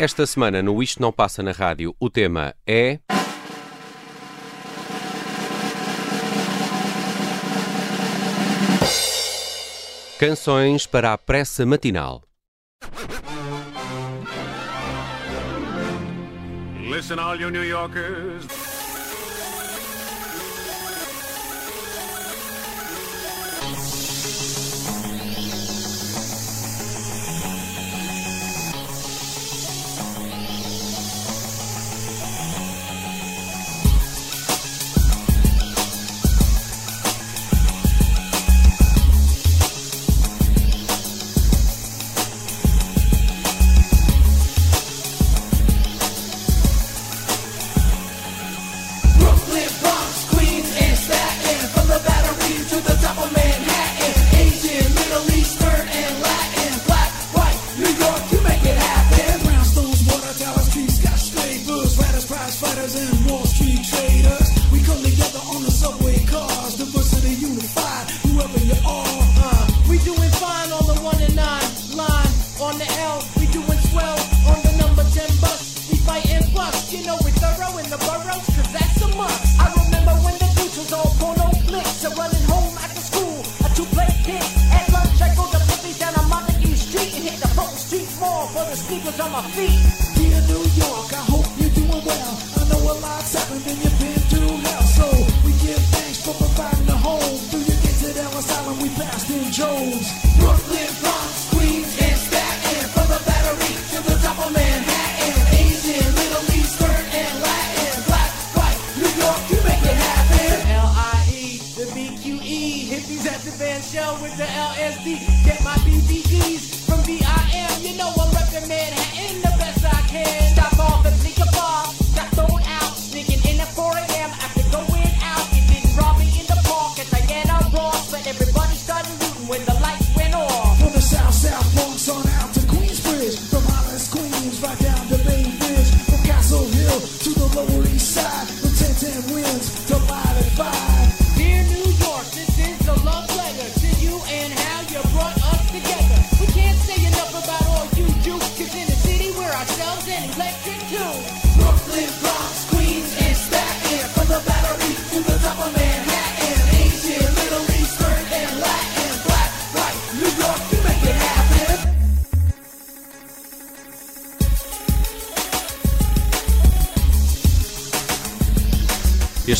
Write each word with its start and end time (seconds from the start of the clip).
Esta 0.00 0.24
semana 0.26 0.62
no 0.62 0.80
Isto 0.80 1.02
Não 1.02 1.12
Passa 1.12 1.42
na 1.42 1.50
Rádio, 1.50 1.92
o 1.98 2.08
tema 2.08 2.54
é. 2.64 3.00
Canções 10.20 10.86
para 10.86 11.12
a 11.12 11.18
pressa 11.18 11.66
matinal. 11.66 12.22
Listen, 16.88 17.18
all 17.18 17.36
you 17.40 17.50
New 17.50 17.64
Yorkers. 17.64 18.57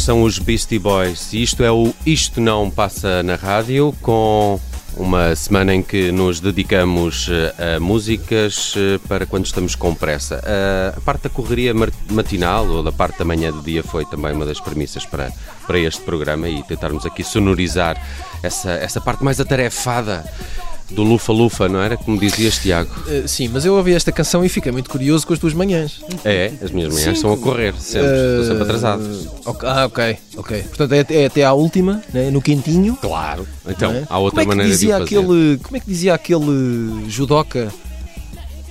São 0.08 0.22
os 0.22 0.38
Beastie 0.38 0.78
Boys 0.78 1.34
e 1.34 1.42
isto 1.42 1.62
é 1.62 1.70
o 1.70 1.92
Isto 2.06 2.40
Não 2.40 2.70
Passa 2.70 3.22
na 3.22 3.34
Rádio, 3.34 3.94
com 4.00 4.58
uma 4.96 5.36
semana 5.36 5.74
em 5.74 5.82
que 5.82 6.10
nos 6.10 6.40
dedicamos 6.40 7.28
eh, 7.30 7.76
a 7.76 7.78
músicas 7.78 8.72
eh, 8.74 8.98
para 9.06 9.26
quando 9.26 9.44
estamos 9.44 9.74
com 9.74 9.94
pressa. 9.94 10.42
Eh, 10.46 10.94
A 10.96 11.00
parte 11.02 11.24
da 11.24 11.28
correria 11.28 11.74
matinal 12.10 12.66
ou 12.68 12.82
da 12.82 12.90
parte 12.90 13.18
da 13.18 13.24
manhã 13.26 13.52
do 13.52 13.60
dia 13.60 13.82
foi 13.82 14.06
também 14.06 14.32
uma 14.32 14.46
das 14.46 14.58
premissas 14.58 15.04
para, 15.04 15.30
para 15.66 15.78
este 15.78 16.00
programa 16.00 16.48
e 16.48 16.62
tentarmos 16.62 17.04
aqui 17.04 17.22
sonorizar 17.22 18.02
essa, 18.42 18.70
essa 18.70 19.02
parte 19.02 19.22
mais 19.22 19.38
atarefada 19.38 20.24
do 20.90 21.02
Lufa-Lufa, 21.02 21.68
não 21.68 21.80
era? 21.80 21.96
Como 21.96 22.18
dizias, 22.18 22.58
Tiago. 22.58 22.90
Uh, 23.06 23.28
sim, 23.28 23.48
mas 23.48 23.64
eu 23.64 23.74
ouvi 23.74 23.92
esta 23.92 24.10
canção 24.10 24.44
e 24.44 24.48
fiquei 24.48 24.72
muito 24.72 24.88
curioso 24.88 25.26
com 25.26 25.32
as 25.32 25.38
tuas 25.38 25.52
manhãs. 25.52 26.00
É, 26.24 26.52
as 26.62 26.70
minhas 26.70 26.92
manhãs 26.94 27.18
são 27.18 27.32
a 27.32 27.36
correr, 27.36 27.74
sempre, 27.78 28.08
estou 28.08 28.44
sempre 28.44 28.62
atrasado. 28.62 29.02
Uh, 29.02 29.30
ok- 29.44 29.68
ah, 29.68 29.86
ok, 29.86 30.16
ok. 30.36 30.62
Portanto, 30.62 30.92
é, 30.92 31.06
é 31.10 31.26
até 31.26 31.44
à 31.44 31.52
última, 31.52 32.02
né, 32.12 32.30
no 32.30 32.40
quentinho. 32.40 32.96
Claro. 33.00 33.46
Então, 33.66 33.92
é? 33.92 34.04
há 34.08 34.18
outra 34.18 34.40
como 34.40 34.40
é 34.40 34.44
que 34.44 34.48
maneira 34.48 34.70
dizia 34.70 34.94
de 34.94 35.00
fazer. 35.00 35.18
aquele, 35.18 35.58
Como 35.58 35.76
é 35.76 35.80
que 35.80 35.86
dizia 35.86 36.14
aquele 36.14 37.04
judoca? 37.08 37.72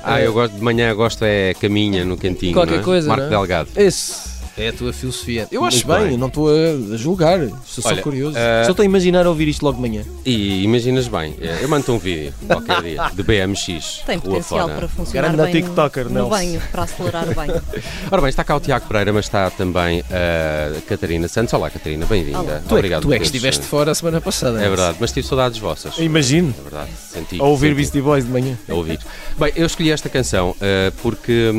Ah, 0.03 0.22
eu 0.22 0.31
gosto 0.31 0.53
de 0.56 0.63
manhã, 0.63 0.94
gosto 0.95 1.23
é 1.25 1.53
caminha 1.56 2.06
no 2.06 2.16
cantinho. 2.17 2.53
Qualquer 2.53 2.79
é? 2.79 2.81
coisa, 2.81 3.09
Marco 3.09 3.25
é? 3.25 3.29
Delgado. 3.29 3.69
Esse 3.75 4.37
é 4.57 4.69
a 4.69 4.73
tua 4.73 4.91
filosofia. 4.91 5.47
Eu 5.51 5.63
acho 5.63 5.85
bem, 5.85 6.07
bem. 6.09 6.18
não 6.18 6.28
estou 6.28 6.50
a, 6.50 6.97
julgar. 6.97 7.40
Estou 7.40 7.84
Olha, 7.85 7.95
só 7.97 8.01
curioso. 8.01 8.35
uh, 8.35 8.66
Só 8.66 8.72
estou 8.72 8.81
a 8.81 8.85
imaginar 8.85 9.28
ouvir 9.28 9.47
isto 9.47 9.63
logo 9.63 9.75
de 9.75 9.81
manhã. 9.88 10.03
E 10.25 10.63
imaginas 10.63 11.07
bem, 11.07 11.35
eh, 11.40 11.59
eu 11.62 11.69
mando 11.69 11.94
um 11.94 12.00
vídeo 12.00 12.34
qualquer 12.47 12.81
dia 12.81 13.12
de 13.13 13.22
BMX. 13.23 14.01
Tem 14.06 14.19
potencial 14.19 14.68
fora. 14.68 14.75
para 14.79 14.88
funcionar 14.88 15.31
Grande 15.34 15.51
bem 15.51 15.62
TikToker, 15.62 16.06
no 16.06 16.09
Nelson. 16.12 16.29
banho, 16.29 16.62
para 16.72 16.84
acelerar 16.84 17.29
o 17.29 17.35
banho. 17.35 17.62
Ora 18.12 18.22
bem, 18.22 18.29
está 18.29 18.44
cá 18.44 18.56
o 18.56 18.59
Tiago 18.59 18.88
Pereira, 18.88 19.13
mas 19.13 19.25
está 19.25 19.50
também 19.51 20.01
a 20.09 20.81
Catarina 20.81 21.28
Santos. 21.28 21.53
Olá, 21.53 21.69
Catarina, 21.69 22.06
bem-vinda. 22.07 22.63
É, 22.68 22.74
Obrigado 22.74 23.03
tu 23.03 23.07
é 23.09 23.12
que 23.13 23.19
teres- 23.19 23.28
estiveste 23.28 23.63
fora 23.66 23.91
a 23.91 23.95
semana 23.95 24.19
passada. 24.19 24.59
É 24.62 24.68
verdade, 24.68 24.97
mas 25.00 25.12
tive 25.12 25.28
saudades 25.28 25.59
vossas. 25.59 25.97
Imagino. 26.00 26.53
É 26.57 26.62
verdade, 26.63 26.89
senti. 26.97 27.39
A 27.39 27.44
ouvir 27.44 27.68
senti. 27.68 27.75
Beastie 27.78 28.01
Boys 28.01 28.25
de 28.25 28.31
manhã. 28.31 28.57
a 28.68 28.74
ouvir. 28.74 29.00
Bem, 29.38 29.53
eu 29.56 29.66
escolhi 29.68 29.91
esta 29.91 30.09
canção 30.09 30.56
eh, 30.59 30.91
porque 31.03 31.51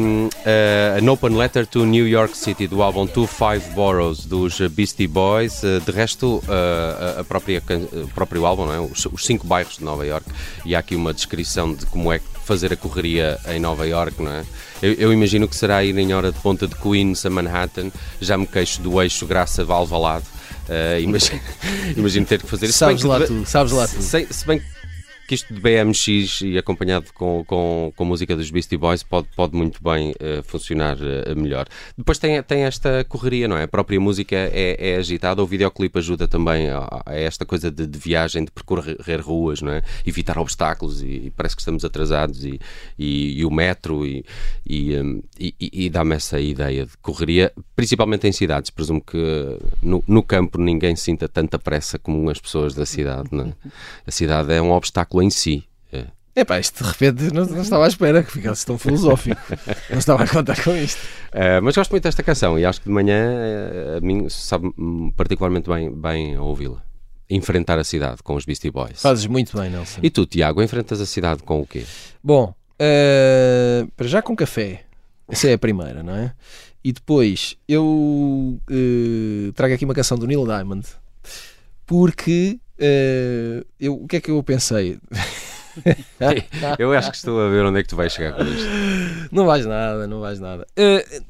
eh, 0.44 0.98
An 1.00 1.08
Open 1.10 1.36
Letter 1.36 1.64
to 1.66 1.86
New 1.86 2.06
York 2.08 2.36
City, 2.36 2.66
do 2.66 2.82
álbum 2.88 3.06
Two 3.06 3.26
Five 3.26 3.74
Boroughs, 3.74 4.24
dos 4.24 4.58
Beastie 4.70 5.06
Boys. 5.06 5.62
eh, 5.62 5.78
de 5.84 5.92
resto, 5.92 6.42
eh, 6.48 7.20
a- 7.20 7.24
própria, 7.24 7.60
can- 7.60 7.86
o 7.92 8.08
próprio 8.14 8.46
álbum, 8.46 8.64
não 8.66 8.72
é? 8.72 8.80
os, 8.80 9.06
cinco 9.24 9.46
bairros 9.46 9.76
de 9.76 9.84
Nova 9.84 10.06
York, 10.06 10.26
e 10.64 10.74
há 10.74 10.78
aqui 10.78 10.96
uma 10.96 11.12
descrição 11.12 11.72
de 11.74 11.84
como 11.86 12.10
é 12.12 12.18
fazer 12.44 12.72
a 12.72 12.76
correria 12.76 13.38
em 13.48 13.60
Nova 13.60 13.86
York, 13.86 14.22
não 14.22 14.32
é? 14.32 14.42
Eu, 14.80 14.92
eu 14.94 15.12
imagino 15.12 15.46
que 15.46 15.54
será 15.54 15.84
ir 15.84 15.96
em 15.98 16.14
hora 16.14 16.32
de 16.32 16.38
ponta 16.40 16.66
de 16.66 16.74
Queens 16.76 17.24
a 17.26 17.30
Manhattan, 17.30 17.90
já 18.20 18.38
me 18.38 18.46
queixo 18.46 18.80
do 18.80 19.00
eixo 19.02 19.26
Graça 19.26 19.64
de 19.64 19.70
Alvalade. 19.70 20.24
Eh, 20.68 21.00
imagino, 21.02 21.40
imagino 21.96 22.24
ter 22.26 22.40
que 22.42 22.48
fazer 22.48 22.66
isso. 22.66 22.78
Sabes 22.78 23.02
que 23.02 23.06
lá 23.06 23.18
deve- 23.18 23.34
tu, 23.42 23.46
sabes 23.46 23.72
lá 23.72 23.86
tu. 23.86 24.00
se, 24.02 24.26
se 24.30 24.46
bem 24.46 24.58
que 24.60 24.64
que 25.28 25.34
isto 25.34 25.52
de 25.52 25.60
BMX 25.60 26.40
e 26.40 26.56
acompanhado 26.56 27.12
com, 27.12 27.44
com, 27.46 27.92
com 27.94 28.04
música 28.06 28.34
dos 28.34 28.50
Beastie 28.50 28.78
Boys 28.78 29.02
pode, 29.02 29.28
pode 29.36 29.54
muito 29.54 29.78
bem 29.84 30.14
eh, 30.18 30.40
funcionar 30.42 30.96
eh, 31.02 31.34
melhor. 31.34 31.66
Depois 31.98 32.18
tem, 32.18 32.42
tem 32.42 32.62
esta 32.62 33.04
correria, 33.04 33.46
não 33.46 33.58
é? 33.58 33.64
A 33.64 33.68
própria 33.68 34.00
música 34.00 34.34
é, 34.34 34.76
é 34.94 34.96
agitada, 34.96 35.42
o 35.42 35.46
videoclipe 35.46 35.98
ajuda 35.98 36.26
também 36.26 36.70
a, 36.70 37.02
a 37.04 37.14
esta 37.14 37.44
coisa 37.44 37.70
de, 37.70 37.86
de 37.86 37.98
viagem, 37.98 38.42
de 38.46 38.50
percorrer 38.50 39.20
ruas, 39.20 39.60
não 39.60 39.70
é? 39.70 39.82
Evitar 40.06 40.38
obstáculos 40.38 41.02
e, 41.02 41.06
e 41.26 41.32
parece 41.36 41.54
que 41.54 41.60
estamos 41.60 41.84
atrasados 41.84 42.42
e, 42.46 42.58
e, 42.98 43.38
e 43.40 43.44
o 43.44 43.50
metro 43.50 44.06
e, 44.06 44.24
e- 44.66 45.54
e 45.60 45.90
dá-me 45.90 46.14
essa 46.14 46.40
ideia 46.40 46.86
de 46.86 46.96
correria, 47.02 47.52
principalmente 47.76 48.26
em 48.26 48.32
cidades. 48.32 48.70
Presumo 48.70 49.02
que 49.02 49.58
no, 49.82 50.02
no 50.08 50.22
campo 50.22 50.58
ninguém 50.58 50.96
sinta 50.96 51.28
tanta 51.28 51.58
pressa 51.58 51.98
como 51.98 52.30
as 52.30 52.40
pessoas 52.40 52.74
da 52.74 52.86
cidade, 52.86 53.28
não 53.30 53.44
é? 53.44 53.52
A 54.06 54.10
cidade 54.10 54.54
é 54.54 54.62
um 54.62 54.70
obstáculo 54.72 55.17
em 55.22 55.30
si. 55.30 55.64
É. 55.92 56.06
Epá, 56.34 56.58
isto 56.60 56.82
de 56.82 56.88
repente 56.88 57.34
não, 57.34 57.44
não 57.44 57.62
estava 57.62 57.84
à 57.84 57.88
espera 57.88 58.22
que 58.22 58.30
ficasse 58.30 58.64
tão 58.64 58.78
filosófico. 58.78 59.40
Não 59.90 59.98
estava 59.98 60.22
a 60.22 60.28
contar 60.28 60.62
com 60.62 60.76
isto. 60.76 61.00
Uh, 61.28 61.60
mas 61.62 61.74
gosto 61.74 61.90
muito 61.90 62.04
desta 62.04 62.22
canção 62.22 62.58
e 62.58 62.64
acho 62.64 62.80
que 62.80 62.88
de 62.88 62.94
manhã 62.94 63.26
uh, 63.26 63.96
a 63.96 64.00
mim 64.00 64.28
sabe 64.28 64.70
particularmente 65.16 65.68
bem, 65.68 65.90
bem 65.90 66.38
ouvi-la. 66.38 66.82
Enfrentar 67.28 67.78
a 67.78 67.84
cidade 67.84 68.22
com 68.22 68.34
os 68.36 68.44
Beastie 68.44 68.70
Boys. 68.70 69.02
Fazes 69.02 69.26
muito 69.26 69.58
bem, 69.58 69.68
Nelson. 69.68 70.00
E 70.02 70.10
tu, 70.10 70.24
Tiago, 70.26 70.62
enfrentas 70.62 71.00
a 71.00 71.06
cidade 71.06 71.42
com 71.42 71.60
o 71.60 71.66
quê? 71.66 71.84
Bom, 72.22 72.54
eh, 72.78 73.86
para 73.96 74.06
já 74.06 74.22
com 74.22 74.36
café. 74.36 74.84
Essa 75.28 75.48
é 75.48 75.54
a 75.54 75.58
primeira, 75.58 76.02
não 76.02 76.14
é? 76.14 76.32
E 76.82 76.92
depois 76.92 77.56
eu 77.68 78.58
eh, 78.70 79.52
trago 79.54 79.74
aqui 79.74 79.84
uma 79.84 79.94
canção 79.94 80.16
do 80.16 80.26
Neil 80.26 80.46
Diamond 80.46 80.86
porque 81.84 82.58
eh, 82.78 83.64
eu, 83.78 83.94
o 83.94 84.06
que 84.06 84.16
é 84.16 84.20
que 84.20 84.30
eu 84.30 84.42
pensei? 84.42 84.98
Eu 86.76 86.92
acho 86.92 87.12
que 87.12 87.16
estou 87.16 87.40
a 87.40 87.48
ver 87.48 87.64
onde 87.64 87.78
é 87.78 87.82
que 87.84 87.88
tu 87.88 87.94
vais 87.94 88.12
chegar 88.12 88.32
com 88.34 88.42
isto. 88.42 88.68
Não 89.30 89.46
vais 89.46 89.64
nada, 89.64 90.08
não 90.08 90.20
vais 90.20 90.40
nada. 90.40 90.66
Eh, 90.76 91.20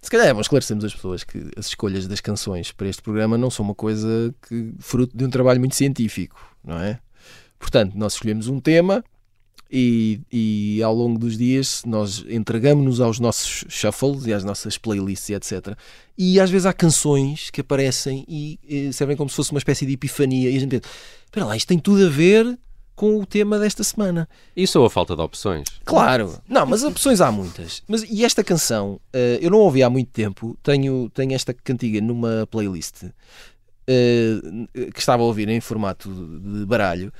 se 0.00 0.10
calhar 0.10 0.26
é 0.26 0.34
bom 0.34 0.40
esclarecermos 0.40 0.84
as 0.84 0.94
pessoas 0.94 1.22
que 1.22 1.50
as 1.56 1.66
escolhas 1.66 2.06
das 2.08 2.20
canções 2.20 2.72
para 2.72 2.88
este 2.88 3.02
programa 3.02 3.36
não 3.36 3.50
são 3.50 3.64
uma 3.64 3.74
coisa 3.74 4.34
que 4.48 4.72
fruto 4.78 5.16
de 5.16 5.24
um 5.24 5.30
trabalho 5.30 5.60
muito 5.60 5.76
científico, 5.76 6.40
não 6.64 6.78
é? 6.78 6.98
Portanto, 7.58 7.92
nós 7.94 8.14
escolhemos 8.14 8.48
um 8.48 8.58
tema 8.58 9.04
e, 9.72 10.20
e 10.30 10.82
ao 10.82 10.94
longo 10.94 11.18
dos 11.18 11.38
dias 11.38 11.82
nós 11.86 12.22
entregamos-nos 12.28 13.00
aos 13.00 13.18
nossos 13.18 13.64
shuffles 13.68 14.26
e 14.26 14.32
às 14.34 14.44
nossas 14.44 14.76
playlists 14.76 15.30
e 15.30 15.34
etc. 15.34 15.74
E 16.18 16.38
às 16.38 16.50
vezes 16.50 16.66
há 16.66 16.74
canções 16.74 17.48
que 17.48 17.62
aparecem 17.62 18.26
e, 18.28 18.58
eh, 18.68 18.92
servem 18.92 19.16
como 19.16 19.30
se 19.30 19.36
fosse 19.36 19.50
uma 19.50 19.58
espécie 19.58 19.86
de 19.86 19.94
epifania 19.94 20.50
e 20.50 20.56
a 20.56 20.60
gente 20.60 20.68
pensa, 20.68 20.94
espera 21.24 21.46
lá, 21.46 21.56
isto 21.56 21.68
tem 21.68 21.78
tudo 21.78 22.04
a 22.04 22.10
ver 22.10 22.58
com 22.94 23.18
o 23.18 23.24
tema 23.24 23.58
desta 23.58 23.82
semana. 23.82 24.28
Isso 24.54 24.78
ou 24.78 24.84
a 24.84 24.90
falta 24.90 25.16
de 25.16 25.22
opções? 25.22 25.66
Claro, 25.86 26.38
não, 26.46 26.66
mas 26.66 26.84
opções 26.84 27.22
há 27.22 27.32
muitas. 27.32 27.82
Mas, 27.88 28.02
e 28.02 28.26
esta 28.26 28.44
canção, 28.44 29.00
eh, 29.10 29.38
eu 29.40 29.50
não 29.50 29.58
ouvi 29.58 29.82
há 29.82 29.88
muito 29.88 30.10
tempo, 30.10 30.54
tenho, 30.62 31.10
tenho 31.14 31.32
esta 31.32 31.54
cantiga 31.54 31.98
numa 32.02 32.46
playlist 32.50 33.04
eh, 33.84 34.40
que 34.92 35.00
estava 35.00 35.22
a 35.22 35.26
ouvir 35.26 35.48
em 35.48 35.60
formato 35.60 36.08
de 36.08 36.64
baralho. 36.64 37.12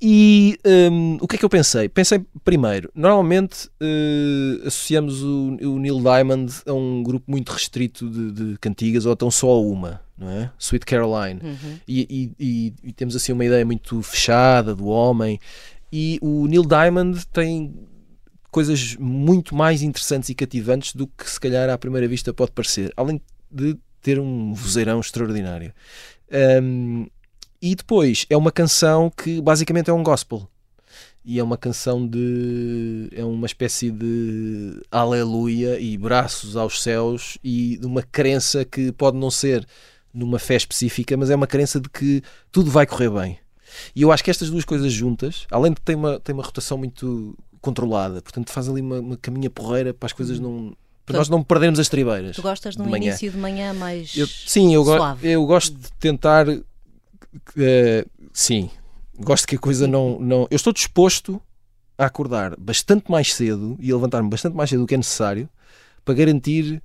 E 0.00 0.58
hum, 0.92 1.16
o 1.20 1.26
que 1.26 1.36
é 1.36 1.38
que 1.38 1.44
eu 1.44 1.48
pensei? 1.48 1.88
Pensei 1.88 2.20
primeiro, 2.44 2.90
normalmente 2.94 3.70
eh, 3.80 4.66
associamos 4.66 5.22
o, 5.22 5.56
o 5.62 5.78
Neil 5.78 6.00
Diamond 6.00 6.52
a 6.66 6.72
um 6.72 7.02
grupo 7.02 7.30
muito 7.30 7.50
restrito 7.50 8.08
de, 8.10 8.30
de 8.32 8.58
cantigas 8.58 9.06
ou 9.06 9.12
então 9.14 9.30
só 9.30 9.48
a 9.50 9.60
uma, 9.60 10.02
não 10.18 10.28
é? 10.28 10.50
Sweet 10.58 10.84
Caroline. 10.84 11.40
E, 11.88 12.06
e- 12.10 12.32
e- 12.38 12.74
e 12.84 12.92
temos 12.92 13.16
assim 13.16 13.32
uma 13.32 13.44
ideia 13.44 13.64
muito 13.64 14.02
fechada 14.02 14.74
do 14.74 14.86
homem. 14.86 15.38
E 15.90 16.18
o 16.20 16.46
Neil 16.46 16.64
Diamond 16.64 17.26
tem 17.28 17.74
coisas 18.50 18.96
muito 18.96 19.54
mais 19.54 19.82
interessantes 19.82 20.28
e 20.28 20.34
cativantes 20.34 20.94
do 20.94 21.06
que 21.06 21.28
se 21.30 21.40
calhar 21.40 21.70
à 21.70 21.78
primeira 21.78 22.06
vista 22.06 22.34
pode 22.34 22.52
parecer, 22.52 22.92
além 22.96 23.20
de 23.50 23.76
ter 24.02 24.18
um 24.20 24.52
vozeirão 24.52 25.00
extraordinário. 25.00 25.72
Hum, 26.62 27.06
e 27.70 27.74
depois 27.74 28.26
é 28.30 28.36
uma 28.36 28.52
canção 28.52 29.10
que 29.10 29.40
basicamente 29.40 29.90
é 29.90 29.92
um 29.92 30.02
gospel. 30.02 30.48
E 31.28 31.40
é 31.40 31.42
uma 31.42 31.56
canção 31.56 32.06
de. 32.06 33.08
é 33.12 33.24
uma 33.24 33.46
espécie 33.46 33.90
de 33.90 34.80
aleluia 34.90 35.78
e 35.80 35.96
braços 35.98 36.56
aos 36.56 36.80
céus 36.80 37.36
e 37.42 37.76
de 37.78 37.86
uma 37.86 38.02
crença 38.02 38.64
que 38.64 38.92
pode 38.92 39.16
não 39.16 39.30
ser 39.30 39.66
numa 40.14 40.38
fé 40.38 40.54
específica, 40.54 41.16
mas 41.16 41.28
é 41.28 41.34
uma 41.34 41.46
crença 41.46 41.80
de 41.80 41.88
que 41.88 42.22
tudo 42.52 42.70
vai 42.70 42.86
correr 42.86 43.10
bem. 43.10 43.38
E 43.94 44.02
eu 44.02 44.12
acho 44.12 44.22
que 44.22 44.30
estas 44.30 44.48
duas 44.50 44.64
coisas 44.64 44.92
juntas, 44.92 45.46
além 45.50 45.72
de 45.72 45.80
ter 45.80 45.96
uma, 45.96 46.20
tem 46.20 46.32
uma 46.32 46.44
rotação 46.44 46.78
muito 46.78 47.36
controlada, 47.60 48.22
portanto 48.22 48.50
faz 48.52 48.68
ali 48.68 48.80
uma, 48.80 49.00
uma 49.00 49.16
caminha 49.16 49.50
porreira 49.50 49.92
para 49.92 50.06
as 50.06 50.12
coisas 50.12 50.38
não. 50.38 50.76
para 51.04 51.18
nós 51.18 51.28
não 51.28 51.42
perdermos 51.42 51.80
as 51.80 51.88
tribeiras. 51.88 52.36
Tu 52.36 52.42
gostas 52.42 52.76
de 52.76 52.82
um 52.82 52.84
de 52.84 52.90
manhã. 52.92 53.08
início 53.10 53.30
de 53.32 53.36
manhã 53.36 53.72
mais 53.74 54.16
Eu- 54.16 54.28
sim, 54.28 54.72
eu, 54.72 54.84
go- 54.84 54.96
suave. 54.96 55.28
eu 55.28 55.44
gosto 55.44 55.76
de 55.76 55.90
tentar. 55.98 56.46
Eh, 57.56 58.06
sim, 58.32 58.70
gosto 59.18 59.46
que 59.46 59.56
a 59.56 59.58
coisa 59.58 59.86
não, 59.86 60.18
não. 60.20 60.46
Eu 60.50 60.56
estou 60.56 60.72
disposto 60.72 61.40
a 61.98 62.06
acordar 62.06 62.54
bastante 62.58 63.10
mais 63.10 63.32
cedo 63.34 63.76
e 63.80 63.90
a 63.90 63.94
levantar-me 63.94 64.28
bastante 64.28 64.54
mais 64.54 64.70
cedo 64.70 64.80
do 64.80 64.86
que 64.86 64.94
é 64.94 64.98
necessário 64.98 65.48
para 66.04 66.14
garantir 66.14 66.82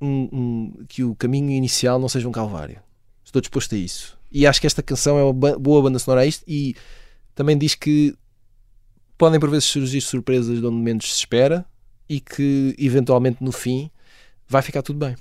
um- 0.00 0.28
um- 0.32 0.84
que 0.88 1.02
o 1.02 1.14
caminho 1.14 1.50
inicial 1.50 1.98
não 1.98 2.08
seja 2.08 2.28
um 2.28 2.32
calvário. 2.32 2.78
Estou 3.24 3.40
disposto 3.40 3.74
a 3.74 3.78
isso. 3.78 4.16
E 4.30 4.46
acho 4.46 4.60
que 4.60 4.66
esta 4.66 4.82
canção 4.82 5.18
é 5.18 5.24
uma 5.24 5.32
boa 5.58 5.82
banda 5.82 5.98
sonora 5.98 6.22
a 6.22 6.26
isto 6.26 6.44
e 6.46 6.74
também 7.34 7.56
diz 7.56 7.74
que 7.74 8.14
podem 9.18 9.40
por 9.40 9.50
vezes 9.50 9.64
surgir 9.64 10.00
surpresas 10.00 10.60
de 10.60 10.66
onde 10.66 10.76
menos 10.76 11.12
se 11.12 11.18
espera 11.20 11.64
e 12.08 12.20
que 12.20 12.74
eventualmente 12.78 13.42
no 13.42 13.50
fim 13.52 13.90
vai 14.48 14.62
ficar 14.62 14.82
tudo 14.82 14.98
bem. 14.98 15.16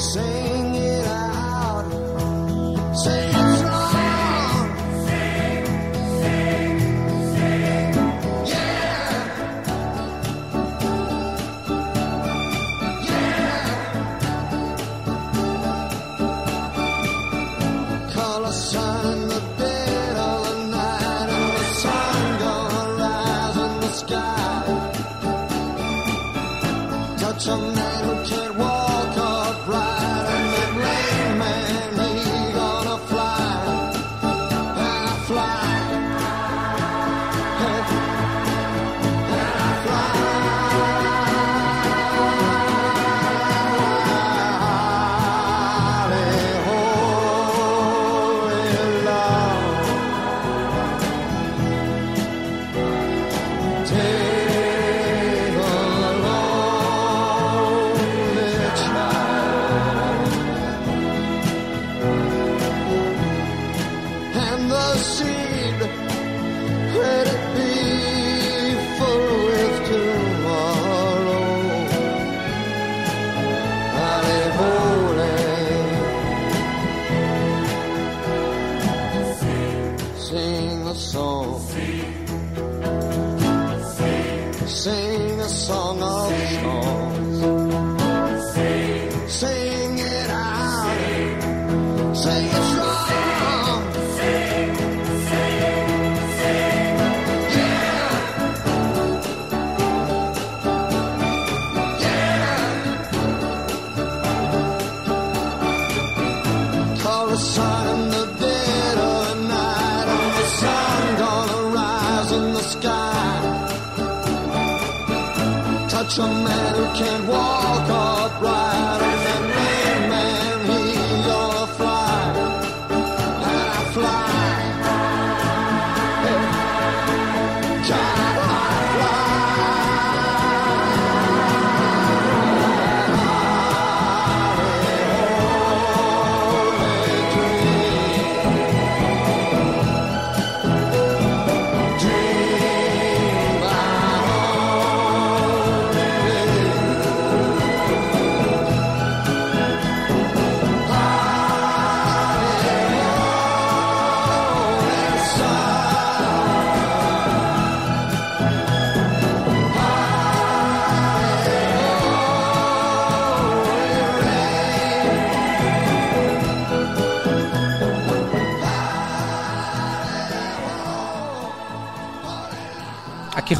Sing 0.00 0.74
it 0.76 1.06
out. 1.06 1.84
Sing 2.96 3.39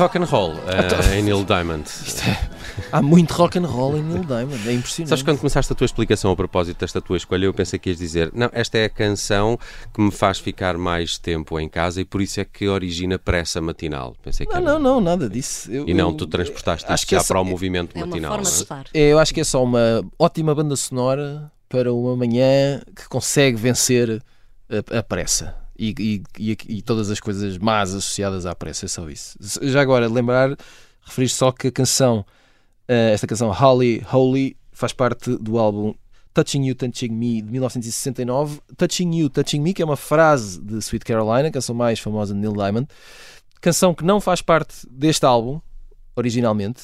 rock 0.01 0.17
and 0.19 0.25
roll 0.25 0.55
eh, 0.67 1.19
em 1.19 1.23
Neil 1.23 1.45
Diamond. 1.45 1.85
Há 2.93 3.03
muito 3.03 3.33
rock 3.35 3.59
and 3.59 3.67
roll 3.67 3.97
em 3.97 4.03
Neil 4.03 4.25
Diamond, 4.25 4.69
é 4.69 4.73
impressionante. 4.75 5.09
Sabes 5.11 5.23
quando 5.23 5.39
começaste 5.39 5.73
a 5.73 5.77
tua 5.77 5.85
explicação 5.85 6.31
a 6.31 6.37
propósito 6.37 6.79
desta 6.81 7.01
tua 7.01 7.17
escolha, 7.17 7.45
eu 7.45 7.55
pensei 7.55 7.79
que 7.79 7.91
ias 7.91 7.99
dizer, 7.99 8.31
não, 8.35 8.49
esta 8.53 8.79
é 8.79 8.85
a 8.87 8.89
canção 8.89 9.59
que 9.93 10.01
me 10.01 10.11
faz 10.11 10.39
ficar 10.39 10.77
mais 10.79 11.19
tempo 11.19 11.59
em 11.61 11.69
casa 11.69 12.01
e 12.01 12.05
por 12.05 12.21
isso 12.23 12.41
é 12.41 12.45
que 12.45 12.67
origina 12.69 13.19
pressa 13.19 13.61
matinal. 13.61 14.17
Pensei 14.23 14.47
que 14.47 14.53
Não, 14.55 14.61
era- 14.63 14.73
não, 14.73 14.79
não, 14.79 15.01
nada 15.01 15.29
disso. 15.29 15.71
Eu- 15.71 15.87
E 15.89 15.95
não, 15.95 16.09
eu- 16.11 16.15
tu 16.17 16.27
transportaste 16.27 16.87
acho 16.87 16.95
isto 17.03 17.07
que 17.09 17.15
já 17.15 17.21
essa- 17.21 17.29
para 17.29 17.41
o 17.41 17.45
movimento 17.45 17.91
É 17.95 17.99
uma 17.99 18.07
matinal. 18.07 18.33
forma 18.33 18.51
de 18.93 18.99
é? 18.99 19.13
Eu 19.13 19.19
acho 19.19 19.35
que 19.35 19.41
é 19.41 19.45
só 19.45 19.63
uma 19.63 20.03
ótima 20.19 20.55
banda 20.55 20.75
sonora 20.77 21.51
para 21.69 21.93
uma 21.93 22.17
manhã 22.17 22.81
que 22.97 23.09
consegue 23.09 23.57
vencer 23.57 24.23
a, 24.93 24.99
a 24.99 25.03
pressa 25.03 25.55
e, 25.81 26.23
e- 26.39 26.57
e- 26.69 26.83
todas 26.83 27.11
as 27.11 27.19
coisas 27.19 27.57
más 27.57 27.95
associadas 27.95 28.45
à 28.45 28.55
pressa. 28.55 28.85
É 28.85 28.89
só 28.89 29.09
isso. 29.09 29.39
Já 29.63 29.81
agora, 29.81 30.07
lembrar, 30.09 30.55
referir 31.03 31.31
só 31.31 31.51
que 31.51 31.69
a 31.69 31.73
canção, 31.73 32.25
eh, 32.87 33.13
esta 33.15 33.27
canção 33.27 33.51
Holly 33.51 34.05
Holy, 34.13 34.57
faz 34.73 34.93
parte 34.93 35.35
do 35.39 35.59
álbum 35.59 35.95
Touching 36.35 36.67
You, 36.67 36.75
Touching 36.75 37.09
Me 37.09 37.41
de 37.41 37.51
1969. 37.51 38.61
Touching 38.77 39.15
You, 39.17 39.31
Touching 39.31 39.61
Me, 39.61 39.73
que 39.73 39.81
é 39.81 39.85
uma 39.85 39.97
frase 39.97 40.61
de 40.61 40.77
Sweet 40.79 41.05
Caroline, 41.05 41.49
a 41.49 41.51
canção 41.51 41.75
mais 41.75 41.99
famosa 41.99 42.35
de 42.35 42.41
Neil 42.41 42.53
Diamond. 42.53 42.87
Canção 43.61 43.95
que 43.95 44.05
não 44.05 44.21
faz 44.21 44.43
parte 44.43 44.87
deste 44.91 45.25
álbum, 45.25 45.61
originalmente, 46.15 46.83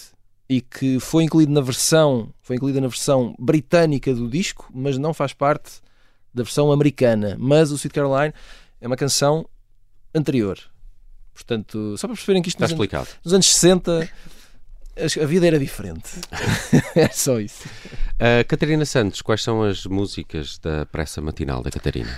e 0.49 0.61
que 0.61 0.99
foi 1.01 1.25
incluído 1.25 1.53
na 1.53 1.61
versão, 1.61 2.31
foi 2.41 2.57
incluída 2.57 2.81
na 2.81 2.89
versão 2.89 3.35
britânica 3.39 4.15
do 4.15 4.29
disco, 4.29 4.71
mas 4.75 4.97
não 4.97 5.13
faz 5.13 5.33
parte 5.33 5.81
da 6.33 6.43
versão 6.43 6.71
americana. 6.73 7.37
Mas 7.39 7.71
o 7.71 7.77
Sweet 7.77 7.95
Caroline 7.95 8.33
é 8.87 8.89
uma 8.89 8.97
canção 8.97 9.45
anterior. 10.15 10.59
Portanto, 11.35 11.97
só 11.99 12.07
para 12.07 12.15
perceberem 12.15 12.41
que 12.41 12.49
isto 12.49 12.57
Está 12.63 12.67
nos, 12.67 12.73
anos- 12.73 12.85
explicado. 12.85 13.09
nos 13.25 13.35
anos 13.35 13.47
60 13.53 14.09
as- 14.97 15.17
a 15.19 15.27
vida 15.27 15.47
era 15.47 15.59
diferente. 15.59 16.09
é 16.95 17.09
só 17.09 17.39
isso. 17.41 17.69
Uh, 18.15 18.47
Catarina 18.49 18.85
Santos, 18.87 19.21
quais 19.21 19.43
são 19.43 19.63
as 19.63 19.85
músicas 19.87 20.59
da 20.59 20.87
pressa 20.87 21.21
matinal 21.21 21.63
da 21.63 21.71
Catarina? 21.71 22.17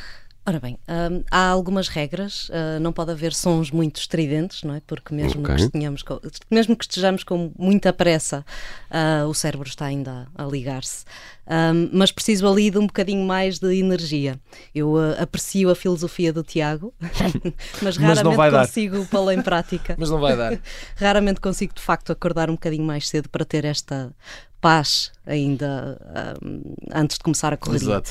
Ora 0.49 0.61
bem, 0.61 0.79
hum, 0.89 1.23
há 1.31 1.47
algumas 1.51 1.89
regras, 1.89 2.51
ah, 2.51 2.81
não 2.81 2.91
pode 2.91 3.11
haver 3.11 3.35
sons 3.35 3.71
muito 3.71 3.97
estridentes, 4.01 4.63
não 4.63 4.77
é? 4.77 4.81
Porque 4.87 5.13
mesmo, 5.15 5.43
Ok. 5.43 5.55
que, 5.55 5.61
estejamos 5.61 6.03
com, 6.03 6.19
mesmo 6.51 6.75
que 6.75 6.85
estejamos 6.85 7.23
com 7.23 7.53
muita 7.59 7.93
pressa, 7.93 8.47
ah, 8.91 9.27
o 9.29 9.35
cérebro 9.35 9.69
está 9.69 9.85
ainda 9.85 10.27
a 10.35 10.45
ligar-se. 10.45 11.05
Hum, 11.47 11.91
mas 11.93 12.11
preciso 12.11 12.49
ali 12.49 12.71
de 12.71 12.79
um 12.79 12.87
bocadinho 12.87 13.27
mais 13.27 13.59
de 13.59 13.79
energia. 13.79 14.41
Eu 14.75 14.97
ah, 14.97 15.23
aprecio 15.23 15.69
a 15.69 15.75
filosofia 15.75 16.33
do 16.33 16.43
Tiago, 16.43 16.95
mas 17.83 17.83
Mas 17.83 17.99
não 17.99 18.09
raramente 18.09 18.37
vai 18.37 18.51
dar. 18.51 18.67
consigo 18.67 19.05
pô-la 19.05 19.35
em 19.35 19.43
prática. 19.43 19.97
Mas 19.99 20.09
não 20.09 20.19
vai 20.19 20.35
dar. 20.35 20.59
Raramente 20.97 21.41
consigo 21.43 21.75
de 21.75 21.83
facto 21.83 22.11
acordar 22.11 22.49
um 22.49 22.55
bocadinho 22.55 22.85
mais 22.85 23.07
cedo 23.07 23.29
para 23.29 23.45
ter 23.45 23.67
esta 23.67 24.15
paz 24.63 25.13
ainda 25.27 26.01
hum, 26.43 26.63
antes 26.91 27.19
de 27.19 27.23
começar 27.23 27.53
a 27.53 27.57
correr. 27.59 27.77
Exato. 27.77 28.11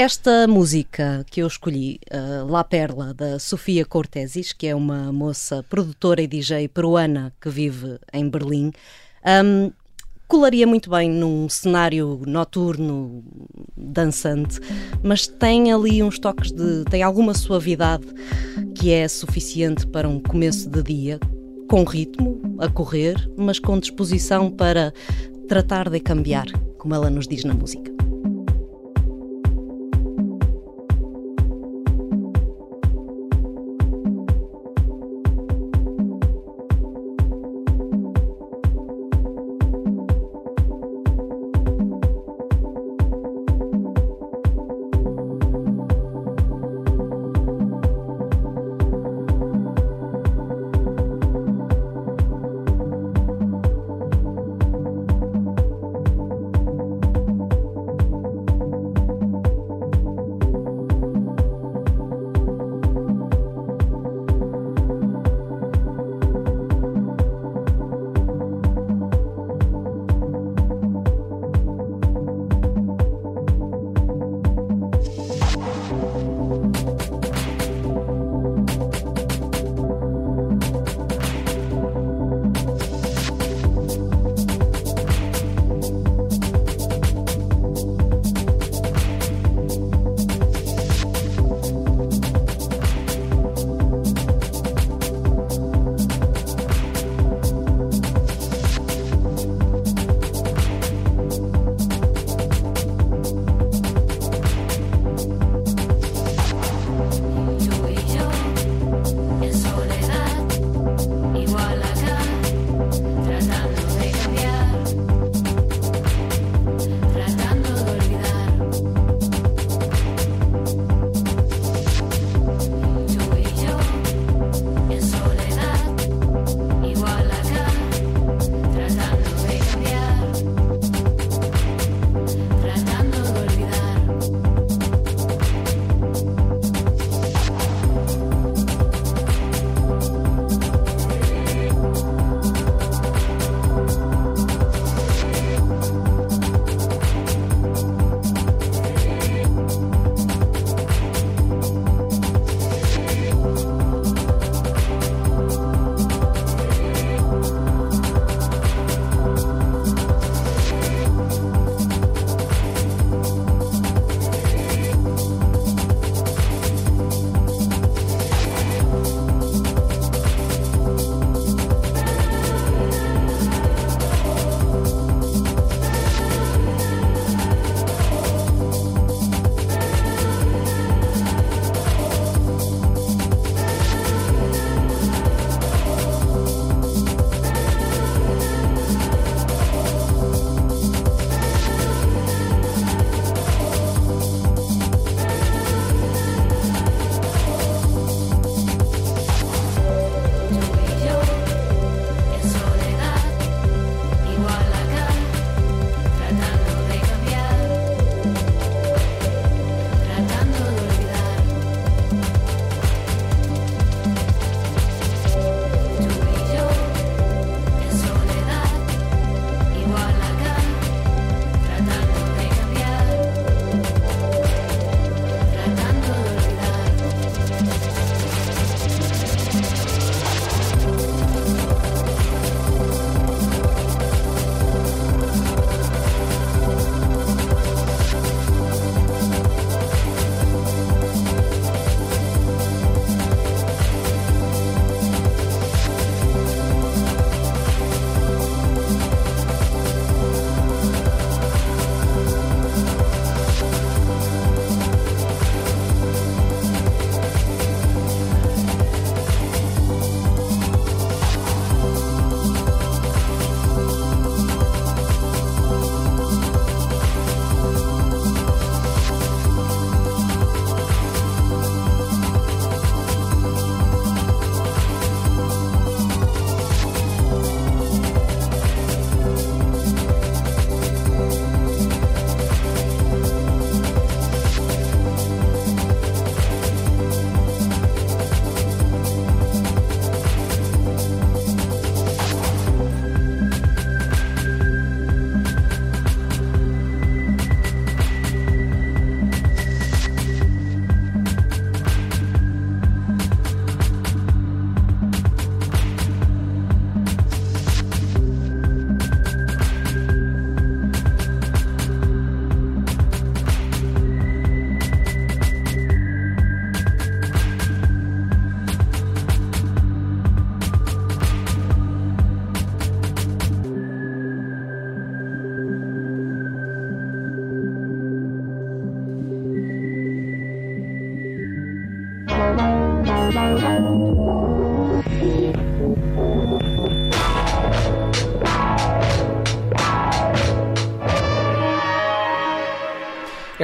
Esta 0.00 0.46
música 0.46 1.26
que 1.28 1.42
eu 1.42 1.46
escolhi, 1.48 1.98
uh, 2.12 2.46
La 2.48 2.62
Perla, 2.62 3.12
da 3.12 3.36
Sofia 3.40 3.84
Cortesis, 3.84 4.52
que 4.52 4.68
é 4.68 4.72
uma 4.72 5.12
moça 5.12 5.64
produtora 5.68 6.22
e 6.22 6.26
DJ 6.28 6.68
peruana 6.68 7.34
que 7.40 7.50
vive 7.50 7.98
em 8.12 8.28
Berlim, 8.28 8.70
um, 9.44 9.72
colaria 10.28 10.68
muito 10.68 10.88
bem 10.88 11.10
num 11.10 11.48
cenário 11.48 12.22
noturno, 12.24 13.24
dançante, 13.76 14.60
mas 15.02 15.26
tem 15.26 15.72
ali 15.72 16.00
uns 16.00 16.16
toques 16.20 16.52
de. 16.52 16.84
tem 16.84 17.02
alguma 17.02 17.34
suavidade 17.34 18.06
que 18.76 18.92
é 18.92 19.08
suficiente 19.08 19.84
para 19.84 20.08
um 20.08 20.20
começo 20.20 20.70
de 20.70 20.80
dia, 20.80 21.18
com 21.68 21.82
ritmo, 21.82 22.40
a 22.60 22.68
correr, 22.68 23.16
mas 23.36 23.58
com 23.58 23.80
disposição 23.80 24.48
para 24.48 24.94
tratar 25.48 25.90
de 25.90 25.98
cambiar, 25.98 26.46
como 26.78 26.94
ela 26.94 27.10
nos 27.10 27.26
diz 27.26 27.42
na 27.42 27.52
música. 27.52 27.97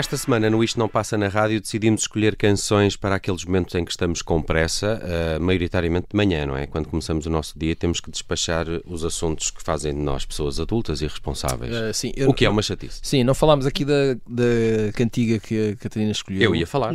Esta 0.05 0.19
semana 0.19 0.51
no 0.51 0.63
Isto 0.63 0.79
Não 0.79 0.87
Passa 0.87 1.17
na 1.17 1.29
Rádio 1.29 1.59
decidimos 1.63 2.03
escolher 2.03 2.37
canções 2.37 2.95
para 2.95 3.15
aqueles 3.15 3.43
momentos 3.43 3.75
em 3.75 3.83
que 3.87 3.91
estamos 3.91 4.21
com 4.21 4.43
pressa, 4.43 5.01
eh, 5.03 5.39
maioritariamente 5.39 6.09
de 6.11 6.15
manhã, 6.17 6.45
não 6.45 6.55
é? 6.55 6.67
Quando 6.67 6.89
começamos 6.91 7.25
o 7.25 7.31
nosso 7.31 7.59
dia 7.59 7.75
temos 7.75 8.01
que 8.01 8.11
despachar 8.11 8.67
os 8.85 9.03
assuntos 9.03 9.51
que 9.51 9.63
fazem 9.63 9.95
de 9.95 10.01
nós 10.01 10.27
pessoas 10.27 10.61
adultas 10.61 11.01
e 11.01 11.07
responsáveis. 11.07 11.75
Ah, 11.75 11.91
sim, 11.95 12.13
eu- 12.17 12.29
o 12.29 12.35
que 12.35 12.45
é 12.45 12.51
uma 12.51 12.61
chatice. 12.61 13.01
Sim, 13.03 13.25
não 13.25 13.35
falámos 13.35 13.65
aqui 13.65 13.83
da, 13.83 14.13
da 14.29 14.93
cantiga 14.93 15.39
que 15.39 15.71
a 15.71 15.77
Catarina 15.77 16.13
escolheu. 16.13 16.43
Eu 16.43 16.55
ia 16.55 16.67
falar. 16.67 16.95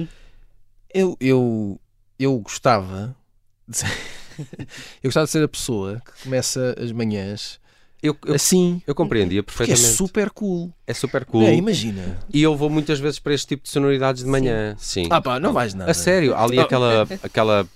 Eu, 0.93 1.17
eu, 1.19 1.81
eu 2.19 2.37
gostava 2.37 3.15
de 3.67 3.75
ser, 3.75 3.87
eu 5.01 5.07
gostava 5.07 5.25
de 5.25 5.31
ser 5.31 5.43
a 5.43 5.47
pessoa 5.47 5.99
que 6.05 6.23
começa 6.25 6.75
as 6.79 6.91
manhãs 6.91 7.59
Eu, 8.01 8.15
eu, 8.25 8.35
assim, 8.35 8.81
eu 8.87 8.95
compreendia 8.95 9.43
porque 9.43 9.63
é 9.63 9.65
perfeitamente. 9.67 9.97
super 9.97 10.29
cool. 10.29 10.71
É 10.87 10.93
super 10.93 11.25
cool. 11.25 11.43
É, 11.43 11.53
imagina. 11.53 12.17
E 12.33 12.41
eu 12.41 12.55
vou 12.55 12.69
muitas 12.69 12.97
vezes 12.99 13.19
para 13.19 13.33
este 13.33 13.47
tipo 13.47 13.63
de 13.63 13.69
sonoridades 13.69 14.23
de 14.23 14.29
manhã. 14.29 14.75
Sim. 14.79 15.07
Ah 15.09 15.19
pá, 15.21 15.39
não 15.39 15.51
vais 15.51 15.73
nada. 15.73 15.91
A 15.91 15.93
sério, 15.93 16.33
há 16.33 16.43
ali 16.43 16.55
Não. 16.55 16.63
aquela, 16.63 17.05
aquela, 17.21 17.67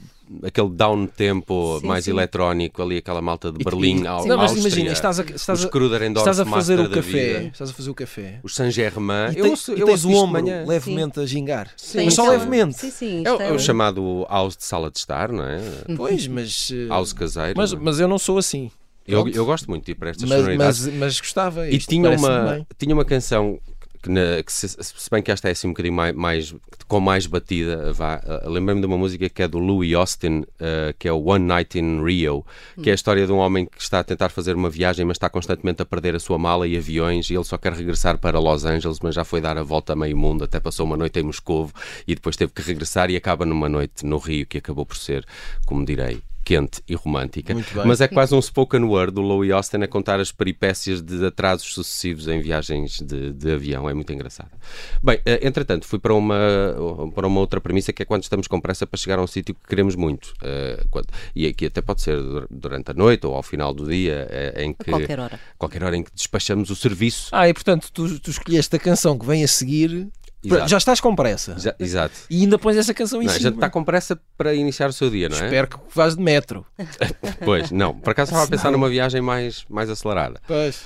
aquele 0.41 0.69
down 0.69 1.07
tempo 1.07 1.77
Sim, 1.81 1.87
mais 1.87 2.05
sim. 2.05 2.11
eletrónico, 2.11 2.81
ali 2.81 2.97
aquela 2.99 3.21
malta 3.21 3.51
de 3.51 3.59
E- 3.61 3.63
Berlim, 3.65 4.03
e- 4.03 4.07
ao, 4.07 4.25
Não, 4.25 4.37
mas 4.37 4.51
Áustria, 4.51 4.61
imagina, 4.61 4.91
estás 4.93 5.19
a, 5.19 5.23
estás 5.23 5.59
os 5.59 5.65
a, 5.65 6.07
estás 6.07 6.39
a 6.39 6.45
fazer 6.45 6.79
o 6.79 6.89
café. 6.89 7.01
vida, 7.01 7.43
Estás 7.51 7.69
a 7.69 7.73
fazer 7.73 7.89
o 7.89 7.93
café. 7.93 8.39
os 8.43 8.55
Saint-Germain. 8.55 9.33
E, 9.33 9.39
Eu, 9.39 9.43
tens, 9.43 9.49
ouço- 9.51 9.73
e 9.75 9.79
eu 9.81 9.85
tens 9.87 10.05
o 10.05 10.11
ombro 10.11 10.41
manhã. 10.41 10.63
levemente 10.65 11.19
a 11.19 11.25
gingar. 11.25 11.69
Tem 11.91 12.05
Mas 12.05 12.13
só 12.13 12.21
aquela- 12.21 12.37
levemente. 12.37 12.77
Sim, 12.79 12.91
sim. 12.91 13.15
É, 13.17 13.29
isto 13.29 13.35
o- 13.37 13.41
é 13.41 13.51
o 13.51 13.59
chamado 13.59 14.25
house 14.29 14.55
de 14.55 14.63
sala 14.63 14.89
de 14.89 14.99
estar, 14.99 15.33
não 15.33 15.43
é? 15.43 15.59
Pois, 15.97 16.25
mas. 16.27 16.69
eh, 16.73 16.87
House 16.87 17.11
caseiro. 17.11 17.55
Mas, 17.57 17.73
é? 17.73 17.77
mas 17.77 17.99
eu 17.99 18.07
não 18.07 18.17
sou 18.17 18.37
assim. 18.37 18.71
Eu, 19.07 19.27
eu 19.27 19.45
gosto 19.45 19.69
muito 19.69 19.85
de 19.85 19.91
ir 19.91 19.95
para 19.95 20.09
estas 20.11 20.27
Mas, 20.29 20.39
sonoridades. 20.39 20.85
mas, 20.87 20.95
mas 20.95 21.19
gostava. 21.19 21.69
E 21.69 21.77
tinha 21.77 22.09
uma, 22.09 22.53
bem. 22.53 22.67
tinha 22.77 22.93
uma 22.95 23.05
canção 23.05 23.59
que, 24.01 24.09
na- 24.09 24.43
que 24.45 24.51
se, 24.51 24.67
se 24.67 25.09
bem 25.09 25.23
que 25.23 25.31
esta 25.31 25.47
é 25.47 25.51
assim 25.51 25.67
um 25.67 25.71
bocadinho 25.71 25.93
mais, 25.95 26.13
mais- 26.13 26.55
com 26.89 26.99
mais 26.99 27.25
batida, 27.25 27.91
vá, 27.93 28.21
uh, 28.45 28.49
lembrei-me 28.49 28.81
de 28.81 28.85
uma 28.87 28.97
música 28.97 29.29
que 29.29 29.41
é 29.41 29.47
do 29.47 29.57
Louis 29.59 29.93
Austin, 29.95 30.39
uh, 30.41 30.93
que 30.99 31.07
é 31.07 31.11
o 31.13 31.23
One 31.23 31.45
Night 31.45 31.79
in 31.79 32.03
Rio, 32.03 32.45
que 32.81 32.89
é 32.89 32.91
a 32.91 32.95
história 32.95 33.25
de 33.25 33.31
um 33.31 33.37
homem 33.37 33.65
que 33.65 33.81
está 33.81 33.99
a 33.99 34.03
tentar 34.03 34.27
fazer 34.29 34.55
uma 34.55 34.69
viagem, 34.69 35.05
mas 35.05 35.15
está 35.15 35.29
constantemente 35.29 35.81
a 35.81 35.85
perder 35.85 36.15
a 36.15 36.19
sua 36.19 36.37
mala 36.37 36.67
e 36.67 36.75
aviões, 36.77 37.29
e 37.29 37.33
ele 37.35 37.43
só 37.45 37.57
quer 37.57 37.71
regressar 37.73 38.17
para 38.17 38.37
Los 38.39 38.65
Angeles, 38.65 38.99
mas 39.01 39.15
já 39.15 39.23
foi 39.23 39.39
dar 39.39 39.57
a 39.57 39.63
volta 39.63 39.93
a 39.93 39.95
meio 39.95 40.17
mundo, 40.17 40.43
até 40.43 40.59
passou 40.59 40.85
uma 40.85 40.97
noite 40.97 41.17
em 41.19 41.23
Moscovo 41.23 41.71
e 42.05 42.13
depois 42.13 42.35
teve 42.35 42.51
que 42.51 42.61
regressar 42.61 43.09
e 43.09 43.15
acaba 43.15 43.45
numa 43.45 43.69
noite 43.69 44.05
no 44.05 44.17
Rio, 44.17 44.45
que 44.45 44.57
acabou 44.57 44.85
por 44.85 44.97
ser, 44.97 45.25
como 45.65 45.85
direi, 45.85 46.21
quente 46.43 46.81
e 46.87 46.95
romântica. 46.95 47.55
Mas 47.85 48.01
é 48.01 48.07
quase 48.07 48.35
um 48.35 48.41
spoken 48.41 48.83
word 48.83 49.13
do 49.13 49.21
Louis 49.21 49.51
Austin 49.51 49.77
a 49.77 49.87
contar 49.87 50.19
as 50.19 50.31
peripécias 50.31 51.01
de 51.01 51.25
atrasos 51.25 51.73
sucessivos 51.73 52.27
em 52.27 52.41
viagens 52.41 52.99
de, 53.01 53.31
de 53.33 53.51
avião. 53.51 53.89
É 53.89 53.93
muito 53.93 54.11
engraçado. 54.11 54.49
Bem, 55.01 55.19
eh, 55.25 55.39
entretanto, 55.47 55.85
fui 55.87 55.99
para 55.99 56.13
uma, 56.13 56.37
para 57.15 57.27
uma 57.27 57.39
outra 57.39 57.61
premissa 57.61 57.93
que 57.93 58.01
é 58.03 58.05
quando 58.05 58.23
estamos 58.23 58.47
com 58.47 58.59
pressa 58.59 58.85
para 58.85 58.97
chegar 58.97 59.19
a 59.19 59.21
um 59.23 59.27
sítio 59.27 59.55
que 59.55 59.67
queremos 59.67 59.95
muito. 59.95 60.33
Eh, 60.43 60.83
quando- 60.91 61.07
e 61.35 61.47
aqui 61.47 61.65
até 61.67 61.81
pode 61.81 62.01
ser 62.01 62.17
dur- 62.21 62.47
durante 62.49 62.91
a 62.91 62.93
noite 62.93 63.25
ou 63.25 63.33
ao 63.35 63.43
final 63.43 63.73
do 63.73 63.87
dia, 63.87 64.27
eh, 64.29 64.63
em 64.65 64.73
que. 64.73 64.89
qualquer 64.91 65.19
hora. 65.19 65.39
qualquer 65.57 65.83
hora 65.83 65.95
em 65.97 66.03
que 66.03 66.11
despachamos 66.13 66.69
o 66.69 66.75
serviço. 66.75 67.29
Ah, 67.31 67.47
e 67.47 67.53
portanto, 67.53 67.89
tu, 67.93 68.19
tu 68.19 68.29
escolheste 68.29 68.75
a 68.75 68.79
canção 68.79 69.17
que 69.17 69.25
vem 69.25 69.43
a 69.43 69.47
seguir. 69.47 70.07
Exato. 70.43 70.67
Já 70.69 70.77
estás 70.77 70.99
com 71.01 71.15
pressa. 71.15 71.55
Já- 71.59 71.75
exato. 71.79 72.15
E 72.29 72.41
ainda 72.41 72.57
pões 72.59 72.77
essa 72.77 72.93
canção 72.93 73.21
em 73.21 73.25
Não, 73.25 73.33
cima. 73.33 73.43
gente 73.49 73.55
está 73.55 73.69
com 73.69 73.83
pressa 73.83 74.19
para 74.37 74.53
iniciar 74.53 74.89
o 74.89 74.93
seu 74.93 75.09
dia, 75.09 75.29
não 75.29 75.37
é? 75.37 75.45
Espero 75.45 75.67
que 75.67 75.77
vás 75.93 76.15
de 76.15 76.21
metro. 76.21 76.65
Pois, 77.43 77.71
não. 77.71 77.93
Por 77.99 78.11
acaso 78.11 78.29
estava 78.31 78.45
a 78.45 78.47
pensar 78.49 78.71
numa 78.71 78.89
viagem 78.89 79.21
mais, 79.21 79.65
mais 79.69 79.89
acelerada. 79.89 80.39
Pois. 80.47 80.83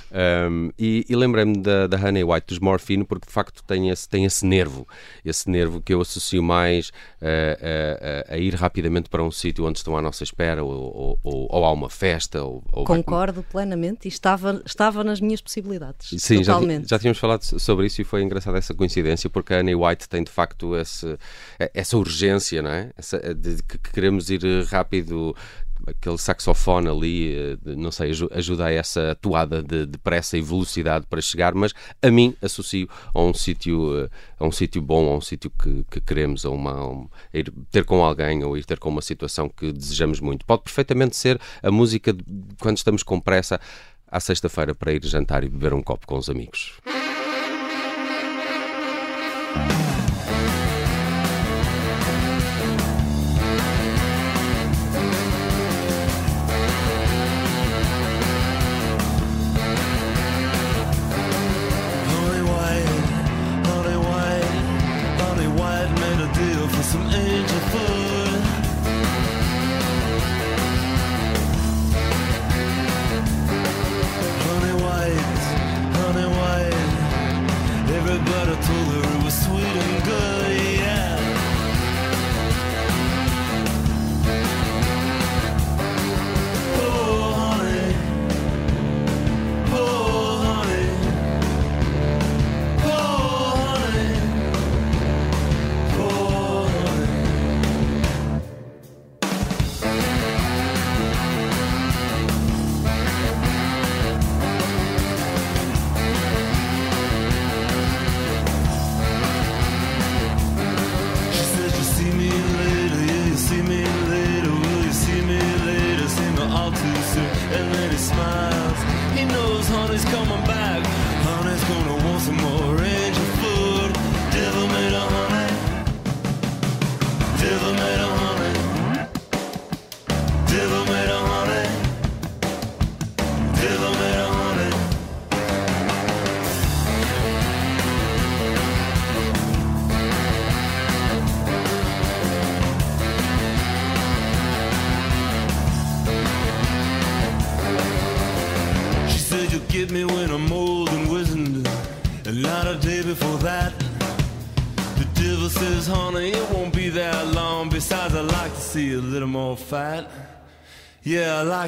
Um, 0.50 0.70
e 0.78 1.04
e 1.08 1.14
lembrei-me 1.16 1.56
da, 1.58 1.86
da 1.86 1.96
Honey 1.96 2.24
White 2.24 2.46
dos 2.48 2.58
Morphine 2.58 3.04
porque 3.04 3.26
de 3.26 3.32
facto 3.32 3.62
tem 3.64 3.90
esse, 3.90 4.08
tem 4.08 4.24
esse 4.24 4.44
nervo, 4.44 4.86
esse 5.24 5.48
nervo 5.48 5.80
que 5.80 5.92
eu 5.94 6.00
associo 6.00 6.42
mais 6.42 6.90
a, 7.20 8.30
a- 8.30 8.34
a 8.34 8.38
ir 8.38 8.54
rapidamente 8.54 9.08
para 9.08 9.22
um 9.22 9.30
sítio 9.30 9.64
onde 9.64 9.78
estão 9.78 9.96
à 9.96 10.02
nossa 10.02 10.22
espera 10.24 10.62
ou, 10.64 10.70
ou, 10.72 11.18
ou- 11.22 11.46
ou 11.50 11.64
há 11.64 11.72
uma 11.72 11.88
festa. 11.90 12.42
Ou, 12.42 12.62
ou 12.72 12.84
vai- 12.84 12.96
Concordo 12.96 13.42
plenamente 13.42 14.06
e 14.06 14.08
estava, 14.08 14.62
estava 14.66 15.02
nas 15.04 15.20
minhas 15.20 15.40
possibilidades. 15.40 16.08
Sim, 16.20 16.42
já, 16.42 16.54
totalmente. 16.54 16.88
já 16.88 16.98
tínhamos 16.98 17.18
falado 17.18 17.42
so- 17.42 17.58
sobre 17.58 17.86
isso 17.86 18.00
e 18.00 18.04
foi 18.04 18.22
engraçada 18.22 18.58
essa 18.58 18.74
coincidência 18.74 19.28
porque 19.30 19.47
a 19.54 19.58
Annie 19.60 19.74
White 19.74 20.08
tem 20.08 20.22
de 20.22 20.30
facto 20.30 20.76
esse, 20.76 21.18
essa 21.74 21.96
urgência, 21.96 22.62
não 22.62 22.70
é? 22.70 22.90
Essa, 22.96 23.18
de 23.34 23.62
que 23.62 23.78
que 23.78 23.90
queremos 23.92 24.28
ir 24.30 24.40
rápido, 24.66 25.34
aquele 25.86 26.18
saxofone 26.18 26.88
ali, 26.88 27.58
não 27.64 27.90
sei, 27.90 28.10
aju- 28.10 28.28
ajuda 28.32 28.66
a 28.66 28.72
essa 28.72 29.16
toada 29.22 29.62
de, 29.62 29.86
de 29.86 29.96
pressa 29.98 30.36
e 30.36 30.40
velocidade 30.42 31.06
para 31.08 31.20
chegar, 31.20 31.54
mas 31.54 31.72
a 32.02 32.10
mim 32.10 32.34
associo 32.42 32.88
a 33.14 33.20
um 33.22 33.32
sítio 33.32 34.08
a 34.38 34.44
um 34.44 34.52
sítio 34.52 34.82
bom, 34.82 35.10
a 35.12 35.16
um 35.16 35.20
sítio 35.20 35.50
que, 35.50 35.84
que 35.90 36.00
queremos, 36.00 36.44
a 36.44 36.50
uma, 36.50 36.86
um- 36.88 37.08
a 37.32 37.38
ir 37.38 37.52
ter 37.70 37.84
com 37.84 38.04
alguém 38.04 38.44
ou 38.44 38.56
ir 38.56 38.64
ter 38.64 38.78
com 38.78 38.88
uma 38.88 39.02
situação 39.02 39.48
que 39.48 39.72
desejamos 39.72 40.20
muito. 40.20 40.44
Pode 40.44 40.62
perfeitamente 40.62 41.16
ser 41.16 41.40
a 41.62 41.70
música 41.70 42.12
de- 42.12 42.24
quando 42.60 42.76
estamos 42.76 43.02
com 43.02 43.18
pressa 43.20 43.60
à 44.10 44.20
sexta-feira 44.20 44.74
para 44.74 44.92
ir 44.92 45.04
jantar 45.04 45.44
e 45.44 45.48
beber 45.48 45.72
um 45.72 45.82
copo 45.82 46.06
com 46.06 46.16
os 46.18 46.28
amigos. 46.28 46.72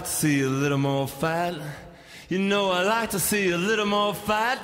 Like 0.00 0.08
to 0.08 0.16
see 0.16 0.40
a 0.40 0.48
little 0.48 0.78
more 0.78 1.06
fat. 1.06 1.54
You 2.30 2.38
know, 2.38 2.70
I 2.70 2.84
like 2.84 3.10
to 3.10 3.18
see 3.18 3.50
a 3.50 3.58
little 3.58 3.84
more 3.84 4.14
fat. 4.14 4.58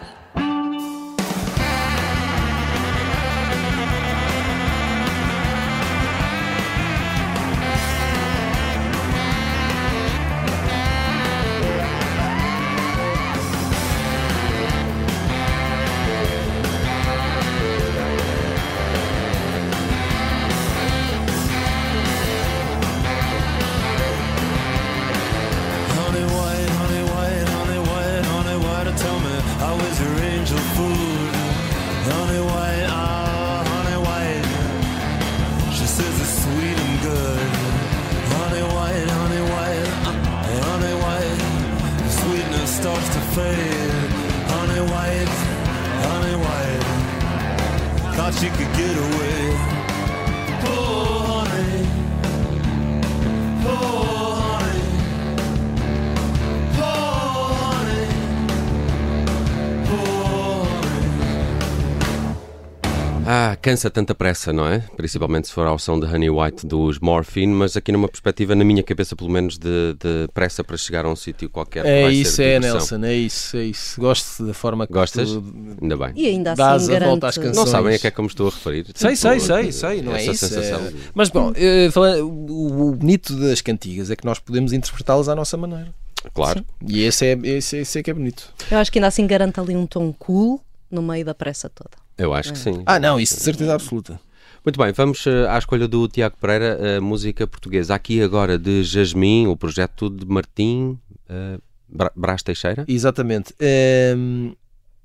Cansa 63.67 63.91
tanta 63.91 64.15
pressa, 64.15 64.53
não 64.53 64.65
é? 64.69 64.79
Principalmente 64.97 65.49
se 65.49 65.53
for 65.53 65.67
ao 65.67 65.77
som 65.77 65.99
de 65.99 66.07
Honey 66.07 66.31
White 66.31 66.65
dos 66.67 67.01
Morphine, 67.01 67.53
mas 67.53 67.77
aqui 67.77 67.91
numa 67.91 68.07
perspectiva, 68.09 68.55
na 68.55 68.65
minha 68.65 68.81
cabeça 68.83 69.17
pelo 69.17 69.29
menos, 69.29 69.59
de, 69.59 69.95
de 69.95 70.29
pressa 70.33 70.63
para 70.63 70.77
chegar 70.77 71.05
a 71.05 71.11
um 71.11 71.17
sítio 71.17 71.51
qualquer. 71.51 71.83
que 71.83 71.89
É 71.89 72.03
vai 72.05 72.13
isso, 72.15 72.37
ser 72.37 72.45
é. 72.45 72.61
Nelson, 72.61 73.05
é 73.05 73.15
isso, 73.15 73.57
é 73.57 73.65
isso. 73.65 74.01
Gosto 74.01 74.47
da 74.47 74.55
forma 74.55 74.87
que 74.87 74.93
Gostas? 74.93 75.31
tu 75.33 75.43
Ainda 75.83 75.97
bem. 75.97 76.13
E 76.15 76.27
ainda 76.29 76.55
Dás 76.55 76.85
assim 76.85 76.95
a 76.95 77.01
volta 77.01 77.27
às 77.27 77.37
garante. 77.37 77.51
canções. 77.55 77.57
Não 77.57 77.67
sabem 77.67 77.95
a 77.97 77.99
que 77.99 78.07
é 78.07 78.11
que 78.13 78.21
eu 78.21 78.23
me 78.23 78.29
estou 78.31 78.47
a 78.47 78.51
referir. 78.51 78.87
Sei, 78.95 79.17
sei, 79.17 79.33
Tipo, 79.33 79.47
sei, 79.47 79.73
sei, 79.73 80.03
não 80.03 80.13
é 80.15 80.23
essa 80.23 80.31
isso. 80.31 80.47
sensação 80.47 80.87
é- 80.87 80.93
Mas 81.13 81.29
bom, 81.31 81.53
eh, 81.57 81.91
falando- 81.91 82.25
o, 82.25 82.93
bonito 82.95 83.35
das 83.35 83.61
cantigas 83.61 84.13
é 84.13 84.17
que 84.17 84.25
nós 84.25 84.39
podemos 84.39 84.73
interpretá-las 84.73 85.29
à 85.29 85.35
nossa 85.35 85.57
maneira. 85.57 85.89
Claro. 86.33 86.65
E 86.87 87.03
esse 87.03 87.27
é, 87.27 87.39
esse, 87.43 87.79
esse 87.79 87.99
é 87.99 88.03
que 88.05 88.11
é 88.13 88.15
bonito. 88.15 88.49
Eu 88.71 88.79
acho 88.79 88.93
que 88.93 88.99
ainda 88.99 89.09
assim 89.09 89.27
garante 89.27 89.59
ali 89.59 89.75
um 89.75 89.87
tom 89.87 90.13
cool 90.17 90.61
no 90.89 91.03
meio 91.03 91.25
da 91.25 91.35
pressa 91.35 91.69
toda. 91.69 92.06
Eu 92.19 92.33
acho 92.33 92.53
que 92.53 92.59
sim. 92.59 92.83
Ah, 92.87 92.99
não, 92.99 93.19
isso 93.21 93.37
de 93.37 93.43
certeza 93.43 93.75
absoluta. 93.75 94.19
Muito 94.65 94.79
bem, 94.83 94.93
vamos 94.93 95.25
eh, 95.27 95.47
à 95.49 95.59
escolha 95.59 95.87
do 95.87 96.09
Tiago 96.09 96.37
Pereira, 96.41 96.99
a 96.99 97.01
música 97.01 97.47
portuguesa. 97.47 97.95
Aqui 97.95 98.21
agora 98.21 98.59
de 98.59 98.83
Jasmim, 98.83 99.47
o 99.47 99.57
projeto 99.57 100.11
de 100.11 100.27
Martim 100.27 100.99
eh, 101.29 101.59
Bra 101.89 102.11
Brás 102.17 102.43
Teixeira. 102.43 102.85
Exatamente. 102.89 103.55
Ehm, 103.61 104.53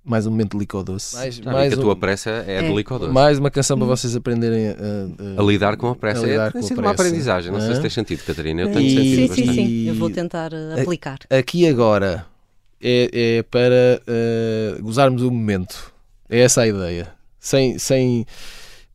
mais 0.03 0.25
um 0.25 0.31
momento 0.31 0.53
de 0.53 0.57
licor 0.57 0.83
doce. 0.83 1.15
Mais, 1.15 1.37
vi 1.37 1.45
mais, 1.45 1.73
a 1.73 1.75
um- 1.75 1.79
tua 1.79 1.95
pressa 1.95 2.29
é, 2.47 2.55
É. 2.55 2.61
de 2.63 2.73
licor 2.75 3.11
mais 3.13 3.37
uma 3.37 3.51
canção 3.51 3.77
para 3.77 3.85
vocês 3.85 4.15
aprenderem 4.15 4.69
a, 4.69 5.41
A 5.41 5.43
lidar 5.43 5.77
com 5.77 5.89
a 5.89 5.95
pressa. 5.95 6.25
A 6.25 6.27
lidar 6.27 6.47
é, 6.47 6.51
tem 6.53 6.59
com 6.61 6.65
a 6.65 6.67
sido 6.67 6.81
uma 6.81 6.89
aprendizagem. 6.91 7.51
Não 7.51 7.59
sei 7.59 7.67
não 7.67 7.73
é? 7.73 7.75
se 7.75 7.81
tem 7.81 7.89
sentido, 7.91 8.23
Catarina. 8.25 8.61
Eu 8.61 8.69
Eh, 8.69 8.73
tenho 8.73 8.87
E- 8.87 8.89
sentido 8.89 9.15
sim, 9.15 9.27
bastante. 9.27 9.47
sim, 9.49 9.53
sim. 9.67 9.87
Eu 9.89 9.93
vou 9.95 10.09
tentar 10.09 10.51
uh, 10.53 10.81
aplicar. 10.81 11.19
Aqui 11.29 11.67
agora 11.67 12.25
é, 12.81 13.37
é 13.37 13.43
para 13.43 14.01
eh, 14.07 14.77
gozarmos 14.81 15.21
o 15.21 15.29
momento. 15.29 15.91
É 16.31 16.39
essa 16.39 16.61
a 16.61 16.67
ideia. 16.67 17.13
Sem, 17.39 17.77
sem 17.77 18.25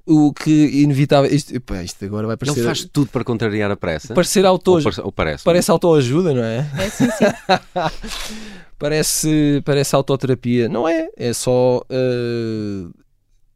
o 0.06 0.32
que 0.32 0.50
inevitável. 0.82 1.30
Isto, 1.32 1.54
epá, 1.54 1.82
isto 1.82 2.04
agora 2.04 2.26
vai 2.26 2.34
Ele 2.34 2.38
parecer, 2.46 2.64
faz 2.64 2.84
tudo 2.92 3.10
para 3.10 3.22
contrariar 3.24 3.70
a 3.70 3.76
pressa. 3.76 4.14
parecer 4.14 4.44
Ou, 4.44 4.50
auto, 4.50 4.72
parece- 4.82 5.00
ou 5.02 5.12
parece. 5.12 5.44
parece 5.44 5.70
autoajuda, 5.70 6.32
não 6.32 6.42
é? 6.44 6.68
É 6.78 6.88
sim, 6.90 7.08
sim. 7.10 7.24
Parece, 8.78 9.62
parece 9.64 9.94
autoterapia. 9.96 10.68
Não 10.68 10.86
é, 10.86 11.08
é 11.16 11.32
só. 11.32 11.82
eh, 11.88 12.84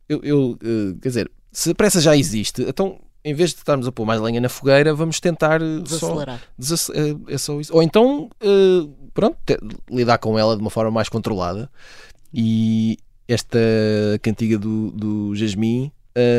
eu, 0.09 0.21
eu, 0.23 0.59
eh, 0.62 0.95
quer 1.01 1.09
dizer, 1.09 1.31
se 1.53 1.71
a 1.71 1.75
pressa 1.75 2.01
já 2.01 2.16
existe, 2.16 2.62
então 2.62 2.99
em 3.23 3.35
vez 3.35 3.51
de 3.51 3.57
estarmos 3.57 3.87
a 3.87 3.93
pôr 3.93 4.07
mais 4.07 4.19
lenha 4.19 4.40
na 4.40 4.49
fogueira, 4.49 4.95
vamos 4.95 5.21
tentar 5.21 5.61
eh, 5.61 5.64
só. 5.85 5.99
Desacelerar. 5.99 6.40
desace- 6.59 6.93
eh, 6.95 7.35
é 7.35 7.37
só 7.38 7.61
isso. 7.61 7.75
Ou 7.75 7.83
então, 7.83 8.31
eh, 8.40 8.88
pronto, 9.12 9.37
te- 9.45 9.59
lidar 9.90 10.16
com 10.16 10.38
ela 10.38 10.57
de 10.57 10.62
uma 10.62 10.71
forma 10.71 10.90
mais 10.90 11.11
controlada. 11.11 11.71
E 12.33 12.97
esta 13.33 13.59
cantiga 14.23 14.59
do, 14.59 14.90
do 14.90 15.35
Jasmim, 15.37 15.90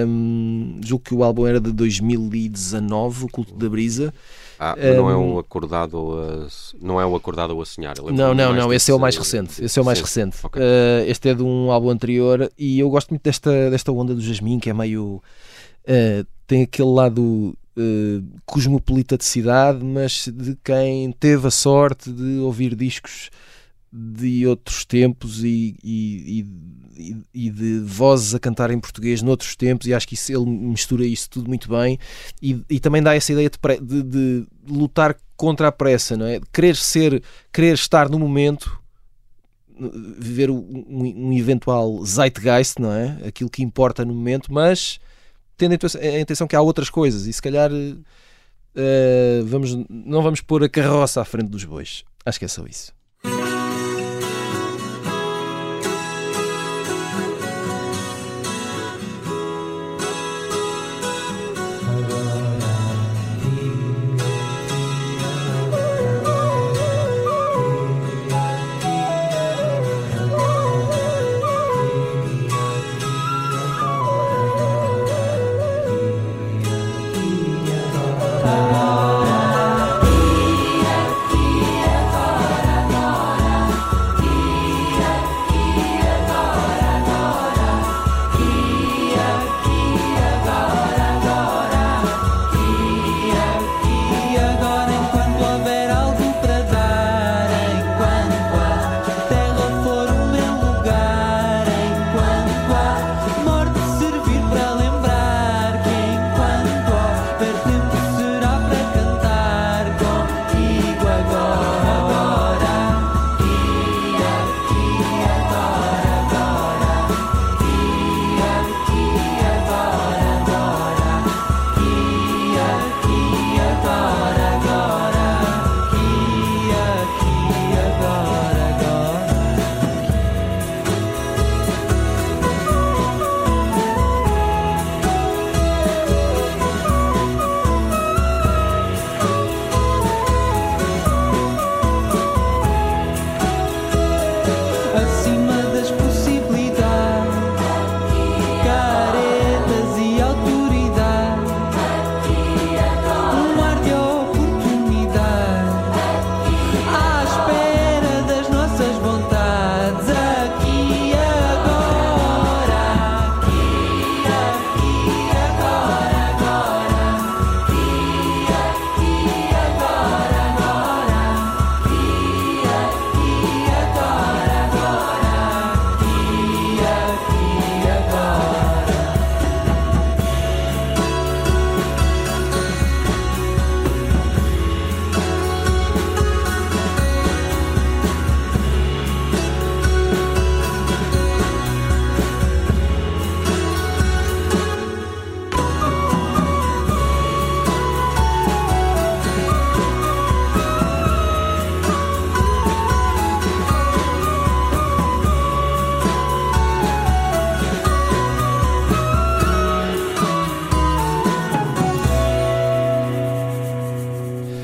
hum, 0.08 0.80
julgo 0.84 1.04
que 1.04 1.14
o 1.14 1.24
álbum 1.24 1.48
era 1.48 1.60
de 1.60 1.72
2019, 1.72 3.26
O 3.26 3.30
Culto 3.30 3.54
da 3.56 3.70
Brisa. 3.70 4.14
Ah, 4.60 4.76
mas 4.78 4.96
não 4.96 5.10
é 5.10 5.16
Um, 5.18 5.34
um 5.36 5.40
acordado 5.40 5.98
a, 6.20 6.48
não 6.80 7.02
é 7.02 7.06
o 7.06 7.16
acordado 7.16 7.56
ou 7.56 7.62
a 7.62 7.66
sonhar. 7.66 7.96
Não, 8.14 8.34
não, 8.36 8.54
não, 8.54 8.72
esse 8.72 8.92
é 8.92 8.94
o 8.94 9.00
mais 9.00 9.18
recente. 9.18 9.64
Esse 9.64 9.80
é 9.80 9.82
o 9.82 9.86
mais 9.86 10.00
recente. 10.00 10.38
ok. 10.44 10.62
Eh, 10.62 11.06
este 11.08 11.30
é 11.30 11.34
de 11.34 11.42
um 11.42 11.72
álbum 11.72 11.90
anterior 11.90 12.52
e 12.58 12.80
eu 12.80 12.88
gosto 12.90 13.10
muito 13.10 13.24
desta, 13.24 13.72
desta 13.72 13.92
onda 13.92 14.14
do 14.14 14.22
Jasmim, 14.22 14.60
que 14.60 14.70
é 14.70 14.74
meio. 14.74 15.22
eh, 15.86 16.24
tem 16.46 16.62
aquele 16.64 16.90
lado 16.90 17.58
eh, 17.76 18.22
cosmopolita 18.46 19.18
de 19.18 19.26
cidade, 19.26 19.84
mas 19.84 20.28
de 20.32 20.56
quem 20.64 21.12
teve 21.14 21.48
a 21.48 21.52
sorte 21.52 22.12
de 22.12 22.38
ouvir 22.40 22.76
discos 22.76 23.32
de 23.92 24.48
outros 24.48 24.86
tempos 24.86 25.44
e, 25.44 25.76
e, 25.84 26.46
e, 26.98 27.16
e 27.34 27.50
de 27.50 27.80
vozes 27.80 28.34
a 28.34 28.40
cantar 28.40 28.72
em 28.72 28.80
português 28.80 29.22
noutros 29.22 29.56
tempos, 29.56 29.88
e 29.88 29.94
acho 29.94 30.08
que 30.08 30.14
isso, 30.14 30.32
ele 30.32 30.46
mistura 30.46 31.06
isso 31.06 31.30
tudo 31.30 31.48
muito 31.50 31.68
bem 31.70 31.98
e, 32.42 32.64
também 32.80 33.02
dá 33.02 33.16
essa 33.16 33.32
ideia 33.34 33.50
de, 33.50 33.58
de- 33.82 34.04
de 34.04 34.48
lutar 34.66 35.18
contra 35.36 35.68
a 35.68 35.72
pressa, 35.72 36.16
não 36.16 36.26
é? 36.26 36.40
Querer 36.54 36.76
ser, 36.76 37.22
querer 37.52 37.74
estar 37.74 38.08
no 38.10 38.18
momento, 38.20 38.80
viver 40.20 40.50
um, 40.52 40.58
um- 40.88 41.34
eventual 41.34 42.04
zeitgeist, 42.06 42.80
não 42.80 42.92
é? 42.94 43.18
Aquilo 43.28 43.50
que 43.50 43.64
importa 43.64 44.06
no 44.06 44.14
momento, 44.14 44.54
mas 44.54 45.00
tendo 45.58 45.74
a 45.74 46.20
intenção 46.20 46.48
que 46.48 46.56
há 46.56 46.62
outras 46.62 46.90
coisas 46.90 47.26
e 47.28 47.34
se 47.34 47.42
calhar 47.42 47.72
eh, 48.76 49.42
vamos, 49.46 49.76
não 49.90 50.22
vamos 50.22 50.42
pôr 50.42 50.64
a 50.64 50.70
carroça 50.70 51.22
à 51.22 51.26
frente 51.26 51.50
dos 51.50 51.66
bois. 51.66 52.04
Acho 52.26 52.40
que 52.40 52.46
é 52.46 52.48
só 52.48 52.66
isso. 52.66 52.94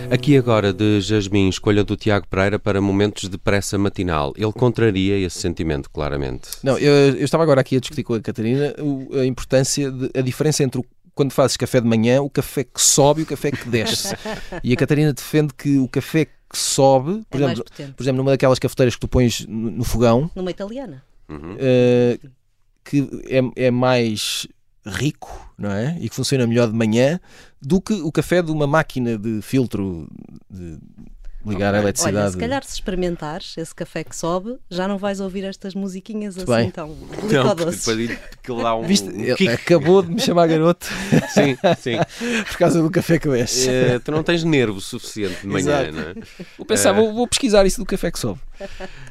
Aqui 0.10 0.38
agora 0.38 0.72
de 0.72 1.02
Jasmim, 1.02 1.50
escolha 1.50 1.84
do 1.84 1.98
Tiago 1.98 2.28
Pereira 2.28 2.58
para 2.58 2.80
momentos 2.80 3.30
de 3.30 3.38
pressa 3.38 3.78
matinal. 3.78 4.34
Ele 4.38 4.52
contraria 4.54 5.17
esse 5.17 5.39
sentimento, 5.39 5.89
claramente. 5.89 6.50
Não, 6.63 6.78
eu, 6.78 6.91
eu 7.17 7.26
estava 7.26 7.43
agora 7.43 7.60
aqui 7.62 7.76
a 7.76 7.80
discutir 7.80 8.04
com 8.04 8.13
a 8.13 8.22
Catarina 8.22 8.74
a 9.20 9.26
importância, 9.26 9.91
de, 9.91 10.10
a 10.17 10.22
diferença 10.22 10.63
entre 10.63 10.80
o, 10.80 10.86
quando 11.13 11.32
fazes 11.34 11.58
café 11.58 11.82
de 11.82 11.88
manhã, 11.88 12.22
o 12.22 12.30
café 12.30 12.63
que 12.63 12.82
sobe 12.82 13.22
e 13.22 13.24
o 13.24 13.28
café 13.28 13.52
que 13.52 13.67
desce. 13.67 14.15
e 14.63 14.72
a 14.72 14.76
Catarina 14.78 15.12
defende 15.12 15.54
que 15.54 15.78
o 15.78 15.88
café 15.89 16.26
que 16.26 16.58
sobe, 16.58 17.24
por, 17.30 17.41
É 17.41 17.43
exemplo, 17.43 17.65
por 17.96 18.04
exemplo, 18.04 18.17
numa 18.17 18.32
daquelas 18.32 18.60
cafeteiras 18.60 18.96
que 18.96 19.02
tu 19.02 19.08
pões 19.10 19.46
no, 19.46 19.72
no 19.72 19.84
fogão, 19.84 20.32
Numa 20.34 20.52
italiana. 20.52 21.04
eh, 21.60 22.17
que 22.86 23.10
é, 23.28 23.65
é 23.67 23.72
mais 23.72 24.48
rico, 24.86 25.47
não 25.58 25.72
é? 25.72 25.98
E 26.00 26.08
que 26.10 26.15
funciona 26.15 26.46
melhor 26.46 26.67
de 26.67 26.74
manhã 26.74 27.20
do 27.62 27.82
que 27.82 27.93
o 27.93 28.12
café 28.12 28.41
de 28.41 28.52
uma 28.52 28.67
máquina 28.67 29.17
de 29.17 29.41
filtro 29.41 30.08
de 30.50 30.78
ligar 31.50 31.74
a 31.76 31.80
eletricidade. 31.80 32.18
Olha, 32.18 32.32
se 32.32 32.38
calhar 32.38 32.64
se 32.64 32.74
experimentares 32.74 33.58
esse 33.58 33.74
café 33.74 34.04
que 34.04 34.16
sobe, 34.16 34.58
já 34.70 34.88
não 34.88 34.98
vais 34.98 35.20
ouvir 35.20 35.44
estas 35.44 35.74
musiquinhas 35.74 36.38
assim 36.38 36.46
bem. 36.46 36.72
tão 36.72 36.96
dá 38.62 38.76
um 38.76 38.84
Viste? 38.84 39.10
um 39.10 39.22
Ele 39.22 39.50
acabou 39.50 40.02
de 40.02 40.12
me 40.12 40.20
chamar 40.20 40.48
garoto 40.48 40.86
Sim, 41.34 41.58
sim. 41.80 41.98
por 42.48 42.58
causa 42.58 42.82
do 42.82 42.90
café 42.90 43.20
que 43.20 43.30
desce. 43.30 43.70
Eh, 43.70 44.00
tu 44.00 44.12
não 44.12 44.24
tens 44.24 44.44
nervo 44.44 44.80
suficiente 44.82 45.42
de 45.42 45.48
manhã, 45.48 45.82
Exato. 45.82 45.92
não 45.94 46.02
é? 46.02 46.14
Vou 46.58 46.66
pensar, 46.66 46.92
vou, 46.94 47.14
vou 47.14 47.28
pesquisar 47.28 47.66
isso 47.66 47.80
do 47.80 47.86
café 47.86 48.12
que 48.12 48.20
sobe. 48.20 48.40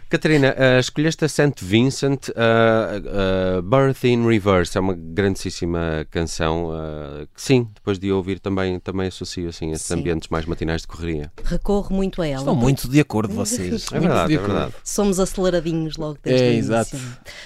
Catarina, 0.08 0.54
eh, 0.56 0.78
escolheste 0.80 1.24
a 1.24 1.28
St. 1.28 1.64
Vincent, 1.64 2.28
eh, 2.30 2.32
eh, 2.36 3.62
Birth 3.62 4.04
in 4.04 4.26
Reverse, 4.26 4.76
é 4.76 4.80
uma 4.80 4.94
grandíssima 4.94 6.06
canção 6.10 6.70
eh, 6.74 7.26
que 7.34 7.42
sim, 7.42 7.68
depois 7.74 7.98
de 7.98 8.10
ouvir 8.10 8.38
também, 8.40 8.78
também 8.80 9.08
associo 9.08 9.48
assim, 9.48 9.70
a 9.70 9.74
esses 9.74 9.86
Sim. 9.86 9.94
ambientes 9.94 10.28
mais 10.28 10.44
matinais 10.46 10.82
de 10.82 10.88
correria. 10.88 11.30
Recorro 11.44 11.94
muito 11.94 12.22
a 12.22 12.25
ela. 12.26 12.38
Estão 12.40 12.54
muito 12.54 12.88
de 12.88 13.00
acordo 13.00 13.32
vocês. 13.34 13.86
É 13.92 13.98
verdade, 14.00 14.28
de 14.28 14.34
é 14.34 14.38
verdade. 14.38 14.74
Somos 14.84 15.18
aceleradinhos 15.20 15.96
logo 15.96 16.18
desde 16.22 16.42
É, 16.44 16.48
o 16.48 16.52
início. 16.52 16.68
exato. 16.72 16.96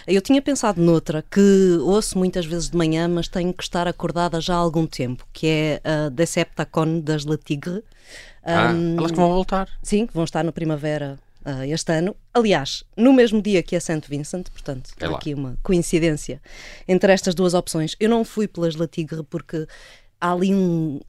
Eu 0.07 0.21
tinha 0.21 0.41
pensado 0.43 0.81
noutra 0.81 1.25
que 1.31 1.79
ouço 1.83 2.17
muitas 2.19 2.47
vezes 2.47 2.71
de 2.71 2.77
manhã, 2.77 3.07
mas 3.09 3.29
tenho 3.29 3.53
que 3.53 3.63
estar 3.63 3.87
acordada 3.87 4.41
já 4.41 4.55
há 4.55 4.59
algum 4.59 4.87
tempo, 4.87 5.27
que 5.33 5.47
é 5.47 5.81
a 5.85 6.09
Decepticon 6.09 7.01
das 7.01 7.25
Le 7.25 7.37
Tigre. 7.37 7.83
Ah, 8.43 8.71
Ahm, 8.71 8.97
elas 8.99 9.11
que 9.11 9.17
vão 9.17 9.29
voltar. 9.29 9.69
Sim, 9.83 10.07
que 10.07 10.15
vão 10.15 10.25
estar 10.25 10.43
no 10.43 10.53
Primavera 10.53 11.19
ah, 11.45 11.67
este 11.67 11.93
ano. 11.93 12.17
Aliás, 12.33 12.85
no 12.97 13.13
mesmo 13.13 13.41
dia 13.43 13.63
que 13.63 13.77
a 13.77 13.81
St. 13.81 14.03
Vincent, 14.09 14.49
portanto, 14.51 14.91
É 14.99 15.07
aqui 15.07 15.35
uma 15.35 15.57
coincidência 15.63 16.41
entre 16.89 17.13
estas 17.13 17.35
duas 17.35 17.53
opções. 17.55 17.97
Eu 18.01 18.09
não 18.09 18.25
fui 18.25 18.49
pelas 18.49 18.77
La 18.77 18.87
Tigre 18.87 19.23
porque 19.29 19.67
há 20.21 20.33
ali 20.33 20.55
um- 20.55 21.01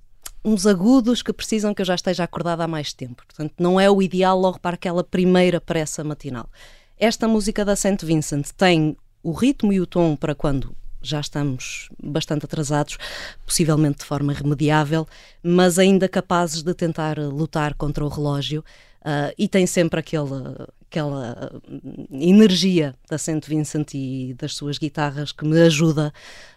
uns 0.44 0.66
agudos 0.66 1.22
que 1.22 1.34
precisam 1.34 1.74
que 1.74 1.82
eu 1.82 1.86
já 1.86 1.96
esteja 1.96 2.24
acordada 2.24 2.64
há 2.64 2.68
mais 2.68 2.94
tempo. 2.94 3.24
Portanto, 3.26 3.54
não 3.60 3.80
é 3.80 3.90
o 3.90 4.02
ideal 4.02 4.40
logo 4.40 4.60
para 4.60 4.76
aquela 4.76 5.04
primeira 5.04 5.62
pressa 5.62 6.04
matinal. 6.04 6.50
Esta 6.98 7.28
música 7.28 7.64
da 7.64 7.76
St. 7.76 8.04
Vincent 8.04 8.50
tem 8.58 8.96
o 9.24 9.32
ritmo 9.32 9.72
e 9.72 9.80
o 9.80 9.86
tom 9.86 10.16
para 10.16 10.36
quando 10.36 10.76
já 11.02 11.20
estamos 11.20 11.90
bastante 12.02 12.46
atrasados, 12.46 12.98
possivelmente 13.46 14.00
de 14.00 14.06
forma 14.06 14.34
irremediável, 14.34 15.08
mas 15.42 15.80
ainda 15.80 16.08
capazes 16.08 16.62
de 16.62 16.74
tentar 16.76 17.18
lutar 17.18 17.74
contra 17.74 18.06
o 18.06 18.08
relógio. 18.08 18.64
ah, 19.04 19.34
e 19.36 19.48
tem 19.48 19.66
sempre 19.66 20.00
aquela, 20.00 20.70
aquela 20.88 21.60
energia 22.12 22.94
da 23.10 23.18
St. 23.18 23.42
Vincent 23.48 23.96
e 23.96 24.36
das 24.38 24.56
suas 24.56 24.78
guitarras 24.78 25.32
que 25.32 25.44
me 25.44 25.60
ajuda 25.60 26.14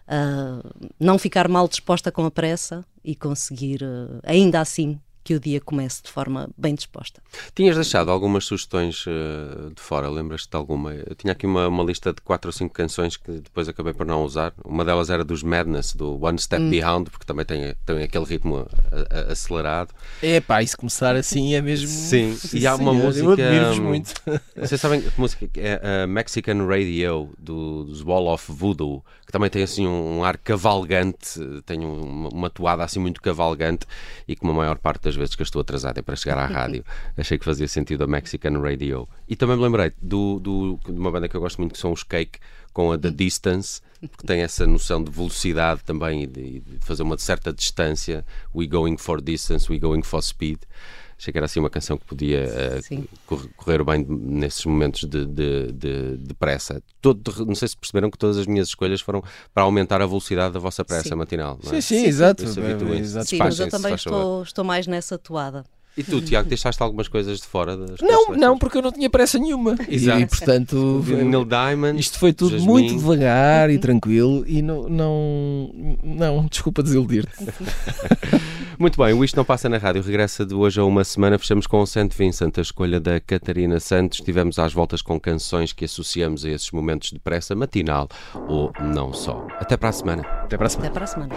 a 0.07 0.61
não 1.01 1.19
ficar 1.19 1.49
mal 1.49 1.67
disposta 1.67 2.13
com 2.13 2.27
a 2.27 2.31
pressa 2.31 2.85
e 3.05 3.15
conseguir, 3.15 3.83
eh, 3.83 4.21
ainda 4.25 4.61
assim, 4.61 5.01
que 5.25 5.35
o 5.35 5.41
dia 5.41 5.61
comece 5.61 6.03
de 6.03 6.11
forma 6.11 6.49
bem 6.57 6.75
disposta. 6.75 7.23
Tinhas 7.55 7.77
deixado 7.77 8.11
algumas 8.11 8.45
sugestões 8.45 9.05
eh, 9.09 9.71
de 9.75 9.81
fora, 9.81 10.09
lembras-te 10.09 10.51
de 10.51 10.57
alguma? 10.57 10.93
Eu 10.95 11.15
tinha 11.15 11.33
aqui 11.33 11.47
uma, 11.47 11.67
uma 11.67 11.83
lista 11.83 12.13
de 12.13 12.21
quatro 12.21 12.49
ou 12.49 12.53
cinco 12.53 12.75
canções 12.75 13.17
que 13.17 13.33
depois 13.33 13.67
acabei 13.69 13.95
por 13.95 14.05
não 14.07 14.23
usar. 14.23 14.53
Uma 14.65 14.85
delas 14.85 15.09
era 15.09 15.25
dos 15.25 15.43
Madness, 15.43 15.95
do 15.95 16.23
One 16.23 16.39
Step 16.39 16.63
Hum. 16.63 16.71
Behind, 16.71 17.09
porque 17.11 17.25
também 17.25 17.45
tem, 17.47 17.75
tem 17.87 18.03
aquele 18.03 18.25
ritmo 18.27 18.67
a- 18.93 19.19
a- 19.31 19.33
acelerado. 19.33 19.95
É 20.23 20.41
pá, 20.41 20.63
e 20.63 20.67
se 20.69 20.77
começar 20.77 21.17
assim 21.17 21.55
é 21.55 21.63
mesmo. 21.63 21.89
Sim, 21.89 22.37
e 22.53 22.67
há 22.67 22.75
uma 22.77 22.93
música, 22.93 23.25
Eu 23.25 23.33
admiro-vos 23.33 23.79
hum, 23.79 23.83
muito. 23.85 24.13
Vocês 24.57 24.81
sabem 24.81 25.01
que 25.01 25.19
música 25.21 25.49
que 25.49 25.61
é 25.61 26.03
a 26.03 26.07
Mexican 26.07 26.67
Radio 26.67 27.31
do, 27.39 27.85
dos 27.85 28.03
Wall 28.03 28.27
of 28.29 28.53
Voodoo, 28.53 29.03
que 29.27 29.33
também 29.33 29.49
tem 29.49 29.63
assim 29.63 29.87
um, 29.87 30.23
ar 30.23 30.37
cavalgante, 30.37 31.41
tem 31.65 31.81
um- 31.81 32.03
uma, 32.03 32.29
uma 32.29 32.51
toada 32.51 32.85
assim 32.85 32.99
muito 33.01 33.23
cavalgante 33.23 33.87
e 34.29 34.37
que 34.37 34.43
uma 34.45 34.53
maior 34.53 34.77
parte 34.79 35.03
das 35.05 35.14
vezes 35.17 35.35
que 35.35 35.43
eu 35.43 35.45
estou 35.45 35.61
atrasado 35.61 35.99
é 35.99 36.03
para 36.03 36.17
chegar 36.17 36.39
à 36.39 36.47
rádio, 36.47 36.85
achei 37.17 37.39
que 37.39 37.45
fazia 37.45 37.69
sentido 37.69 38.05
a 38.05 38.07
Mexican 38.07 38.59
Radio. 38.61 39.09
E 39.29 39.37
também 39.37 39.57
me 39.57 39.63
lembrei 39.63 39.93
do, 40.01 40.39
do- 40.39 40.79
de 40.85 40.93
uma 40.99 41.11
banda 41.11 41.29
que 41.29 41.37
eu 41.37 41.41
gosto 41.41 41.59
muito 41.59 41.73
que 41.73 41.79
são 41.79 41.93
os 41.93 42.03
Cake 42.03 42.39
com 42.73 42.91
a 42.93 42.99
The 42.99 43.11
Distance, 43.11 43.81
porque 44.11 44.27
tem 44.27 44.41
essa 44.41 44.67
noção 44.67 45.03
de 45.03 45.11
velocidade 45.11 45.83
também 45.85 46.25
e 46.25 46.27
de, 46.27 46.61
de 46.61 46.79
fazer 46.81 47.03
uma 47.05 47.17
certa 47.17 47.53
distância. 47.53 48.25
We 48.55 48.67
going 48.67 48.97
for 48.99 49.21
distance, 49.21 49.71
we 49.71 49.79
going 49.79 50.03
for 50.03 50.23
speed. 50.23 50.59
Achei 51.25 51.33
que 51.33 51.39
era 51.39 51.47
assim 51.47 51.59
uma 51.59 51.71
canção 51.71 51.97
que 51.97 52.05
podia 52.05 52.45
cor- 53.25 53.49
correr 53.57 53.83
bem 53.83 54.05
nesses 54.07 54.63
momentos 54.67 55.05
de, 55.09 55.25
de, 55.25 55.73
de- 55.73 56.17
de 56.19 56.35
pressa. 56.35 56.83
Todo- 57.01 57.47
não 57.47 57.55
sei 57.55 57.67
se 57.69 57.77
perceberam 57.77 58.11
que 58.11 58.19
todas 58.19 58.37
as 58.37 58.47
minhas 58.47 58.69
escolhas 58.69 59.01
foram 59.01 59.23
para 59.55 59.63
aumentar 59.63 60.03
a 60.03 60.07
velocidade 60.07 60.53
da 60.53 60.61
vossa 60.61 60.85
pressa 60.85 61.09
Sim. 61.09 61.15
matinal. 61.15 61.59
não 61.65 61.73
é? 61.73 61.81
Sim, 61.81 61.97
sim, 62.03 62.05
exato. 62.07 62.43
Exato. 62.45 63.27
Sim, 63.31 63.39
mas 63.39 63.59
eu 63.59 63.71
também 63.71 63.95
estou, 63.95 64.43
estou 64.43 64.65
mais 64.65 64.87
nessa 64.87 65.17
toada. 65.17 65.65
E 65.97 66.03
tu, 66.03 66.21
Tiago, 66.21 66.49
deixaste 66.49 66.83
algumas 66.83 67.07
coisas 67.09 67.41
de 67.41 67.47
fora 67.47 67.77
das 67.77 68.01
Não, 68.01 68.35
não, 68.37 68.59
porque 68.59 68.79
eu 68.79 68.83
não 68.83 68.91
tinha 68.91 69.09
pressa 69.09 69.39
nenhuma. 69.39 69.77
Exato. 69.89 70.21
E, 70.21 70.27
portanto, 70.27 71.05
Neil 71.07 71.45
Diamond, 71.45 72.01
isto 72.01 72.19
foi 72.19 72.33
tudo 72.33 72.53
Jasmine. 72.53 72.73
muito 72.73 72.95
devagar 72.97 73.71
e 73.71 73.79
tranquilo 73.79 74.45
e 74.47 74.61
não, 74.61 74.89
não, 74.89 75.71
não 76.03 76.47
desculpa 76.47 76.83
desiludir-te. 76.83 77.33
Muito 78.77 79.01
bem, 79.01 79.15
o 79.15 79.25
Isto 79.25 79.37
Não 79.37 79.45
Passa 79.45 79.69
na 79.69 79.79
Rádio 79.79 80.03
regressa 80.03 80.45
de 80.45 80.53
hoje 80.53 80.81
a 80.81 80.85
uma 80.85 81.05
semana. 81.05 81.39
Fechamos 81.39 81.67
com 81.67 81.81
o 81.81 81.87
St. 81.87 82.09
Vincent, 82.17 82.59
a 82.59 82.61
escolha 82.61 82.99
da 82.99 83.21
Catarina 83.21 83.79
Santos. 83.79 84.21
Tivemos 84.21 84.59
às 84.59 84.73
voltas 84.73 85.01
com 85.01 85.19
canções 85.19 85.73
que 85.73 85.85
associamos 85.85 86.45
a 86.45 86.51
esses 86.51 86.73
momentos 86.73 87.11
de 87.11 87.21
pressa 87.21 87.55
matinal 87.55 88.09
ou 88.49 88.73
não 88.81 89.13
só. 89.13 89.47
Até 89.61 89.77
para 89.77 89.91
a 89.91 89.93
semana. 89.93 90.23
Até 90.23 90.57
para 90.57 90.67
a 90.67 90.71
semana. 90.71 90.89
Até 90.89 90.95
para 90.95 91.05
a 91.05 91.07
semana. 91.07 91.35